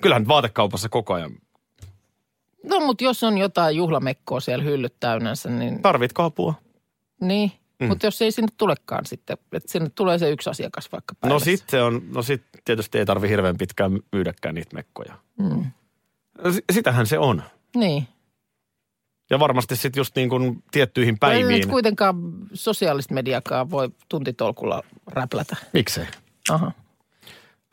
Kyllähän 0.00 0.28
vaatekaupassa 0.28 0.88
koko 0.88 1.14
ajan. 1.14 1.32
No 2.64 2.80
mutta 2.80 3.04
jos 3.04 3.22
on 3.24 3.38
jotain 3.38 3.76
juhlamekkoa 3.76 4.40
siellä 4.40 4.64
hyllyt 4.64 4.94
täynnänsä, 5.00 5.50
niin, 5.50 5.82
Tarvitko 5.82 6.22
apua? 6.22 6.54
niin. 7.20 7.52
Mm. 7.82 7.88
Mutta 7.88 8.06
jos 8.06 8.22
ei 8.22 8.32
sinne 8.32 8.48
tulekaan 8.56 9.06
sitten, 9.06 9.38
että 9.52 9.72
sinne 9.72 9.90
tulee 9.94 10.18
se 10.18 10.30
yksi 10.30 10.50
asiakas 10.50 10.92
vaikka 10.92 11.14
No 11.14 11.18
päivässä. 11.20 11.44
sit 11.44 11.64
se 11.70 11.82
on, 11.82 12.02
no 12.14 12.22
sit 12.22 12.42
tietysti 12.64 12.98
ei 12.98 13.06
tarvi 13.06 13.28
hirveän 13.28 13.56
pitkään 13.58 13.98
myydäkään 14.12 14.54
niitä 14.54 14.74
mekkoja. 14.74 15.14
Mm. 15.38 15.64
No 16.44 16.52
si- 16.52 16.64
Sitähän 16.72 17.06
se 17.06 17.18
on. 17.18 17.42
Niin. 17.76 18.08
Ja 19.30 19.38
varmasti 19.38 19.76
sitten 19.76 20.00
just 20.00 20.16
niin 20.16 20.28
kuin 20.28 20.64
tiettyihin 20.70 21.14
Ei 21.14 21.18
päiviin. 21.20 21.48
nyt 21.60 21.66
kuitenkaan 21.70 22.14
sosiaalista 22.54 23.14
mediakaan 23.14 23.70
voi 23.70 23.90
tuntitolkulla 24.08 24.82
räplätä. 25.06 25.56
Miksei? 25.72 26.06
Aha. 26.50 26.72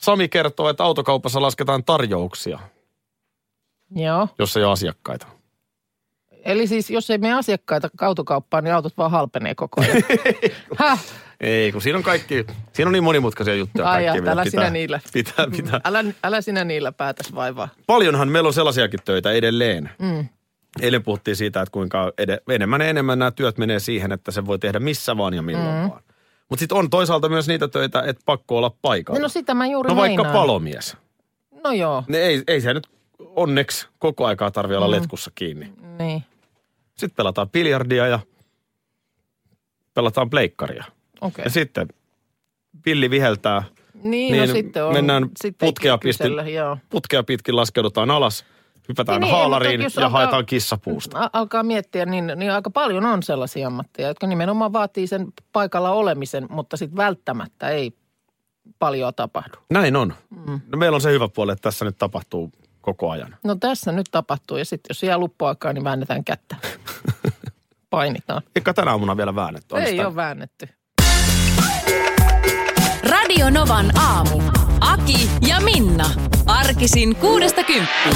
Sami 0.02 0.30
kertoo, 0.30 0.70
että 0.70 0.84
autokaupassa 0.84 1.42
lasketaan 1.42 1.84
tarjouksia, 1.84 2.60
Joo. 3.96 4.28
jos 4.40 4.58
ei 4.58 4.64
ole 4.64 4.72
asiakkaita. 4.72 5.28
Eli 6.50 6.68
siis 6.68 6.90
jos 6.90 7.10
ei 7.10 7.18
mene 7.18 7.34
asiakkaita 7.34 7.90
autokauppaan, 8.02 8.64
niin 8.64 8.74
autot 8.74 8.98
vaan 8.98 9.12
halpenee 9.12 9.56
koko 9.56 9.82
ajan. 9.82 10.04
Häh? 10.80 11.00
Ei, 11.42 11.72
kun 11.72 11.82
siinä 11.82 11.98
on 11.98 12.04
kaikki, 12.04 12.46
siinä 12.74 12.90
on 12.90 12.94
niin 12.94 13.04
monimutkaisia 13.04 13.56
juttuja. 13.56 13.90
Ai 13.90 14.06
ja, 14.06 14.12
älä 14.14 14.44
pitää, 14.44 14.46
sinä 14.46 14.70
niillä. 14.70 15.00
Pitää, 15.14 15.48
pitää. 15.56 15.82
Älä, 15.84 16.04
älä 16.24 16.42
sinä 16.42 16.64
niillä 16.64 16.92
päätäs 16.92 17.36
vaivaa. 17.36 17.70
Paljonhan 17.88 18.30
meillä 18.30 18.48
on 18.48 18.54
sellaisiakin 18.54 19.00
töitä 19.06 19.32
edelleen. 19.32 19.90
Mm. 20.00 20.26
Eilen 20.82 21.04
puhuttiin 21.04 21.36
siitä, 21.36 21.62
että 21.62 21.72
kuinka 21.72 22.12
ed- 22.18 22.54
enemmän 22.54 22.82
ja 22.82 22.88
enemmän 22.88 23.20
nämä 23.20 23.32
työt 23.32 23.58
menee 23.58 23.80
siihen, 23.80 24.12
että 24.12 24.32
se 24.32 24.46
voi 24.46 24.60
tehdä 24.60 24.80
missä 24.80 25.18
vaan 25.18 25.34
ja 25.34 25.42
milloin 25.42 25.76
mm. 25.76 25.90
vaan. 25.90 26.02
Mutta 26.50 26.60
sitten 26.60 26.78
on 26.78 26.90
toisaalta 26.90 27.30
myös 27.30 27.48
niitä 27.48 27.68
töitä, 27.68 28.04
että 28.06 28.22
pakko 28.26 28.58
olla 28.58 28.72
paikalla. 28.82 29.20
No 29.20 29.30
sitä 29.30 29.54
mä 29.54 29.68
juuri 29.68 29.90
no 29.90 29.96
vaikka 29.96 30.24
meinaan. 30.24 30.42
palomies. 30.42 30.98
No 31.64 31.72
joo, 31.72 32.04
Ne 32.08 32.18
ei, 32.18 32.44
ei 32.48 32.62
se 32.62 32.74
nyt 32.74 32.88
onneksi 33.36 33.88
koko 34.00 34.26
aikaa 34.26 34.52
tarvi 34.52 34.76
olla 34.76 34.88
mm. 34.88 34.92
letkussa 34.92 35.32
kiinni. 35.36 35.74
niin. 36.00 36.24
Sitten 37.00 37.16
pelataan 37.16 37.50
biljardia 37.50 38.08
ja 38.08 38.20
pelataan 39.94 40.30
pleikkaria. 40.30 40.84
Okei. 41.22 41.44
Ja 41.46 41.50
sitten 41.50 41.88
pilli 42.84 43.10
viheltää, 43.10 43.64
Niin, 44.04 44.32
niin 44.32 44.48
no 44.50 44.54
sitten 44.56 44.86
on. 44.86 44.94
mennään 44.94 45.30
sitten 45.42 45.68
putkea 45.68 45.98
pistin- 45.98 46.34
putkea 46.90 47.24
pitkin 47.24 47.56
laskeudutaan 47.56 48.12
alas, 48.12 48.46
hypätään 48.90 49.22
Niin, 49.22 49.32
haalariin 49.32 49.82
ja 49.82 49.88
alkaa- 49.96 50.10
haetaan 50.10 50.46
kissapuusta. 50.46 51.30
Alkaa 51.34 51.64
miettiä, 51.64 52.06
niin, 52.06 52.32
niin 52.36 52.52
aika 52.52 52.70
paljon 52.70 53.06
on 53.06 53.24
sellaisia 53.24 53.68
ammatteja, 53.68 54.08
jotka 54.08 54.28
nimenomaan 54.28 54.74
vaatii 54.74 55.08
sen 55.08 55.28
paikalla 55.52 55.92
olemisen, 55.92 56.48
mutta 56.50 56.78
sitten 56.78 56.98
välttämättä 56.98 57.70
ei 57.70 57.92
paljon 58.80 59.14
tapahdu. 59.16 59.58
Näin 59.70 59.96
on. 59.96 60.14
Mm. 60.30 60.60
No 60.72 60.78
meillä 60.78 60.96
on 60.96 61.02
se 61.02 61.12
hyvä 61.12 61.28
puoli, 61.28 61.52
että 61.52 61.62
tässä 61.62 61.86
nyt 61.86 61.98
tapahtuu 61.98 62.52
koko 62.82 63.10
ajan. 63.10 63.36
No 63.44 63.56
tässä 63.56 63.92
nyt 63.92 64.08
tapahtuu 64.12 64.58
ja 64.58 64.66
sitten 64.66 64.90
jos 64.90 65.04
jää 65.04 65.18
luppuaikaa, 65.18 65.74
niin 65.74 65.84
väännetään 65.84 66.24
kättä. 66.24 66.56
Painitaan. 67.90 68.42
Eikä 68.56 68.74
tänä 68.74 68.92
aamuna 68.92 69.18
vielä 69.18 69.36
väännetty. 69.36 69.76
Ei 69.78 69.92
sitä- 69.92 70.08
ole 70.08 70.16
väännetty. 70.16 70.70
Radio 73.10 73.50
Novan 73.50 73.98
aamu. 73.98 74.42
Aki 74.82 75.30
ja 75.48 75.60
Minna. 75.62 76.10
Arkisin 76.46 77.16
kuudesta 77.16 77.64
kymppiin. 77.64 78.16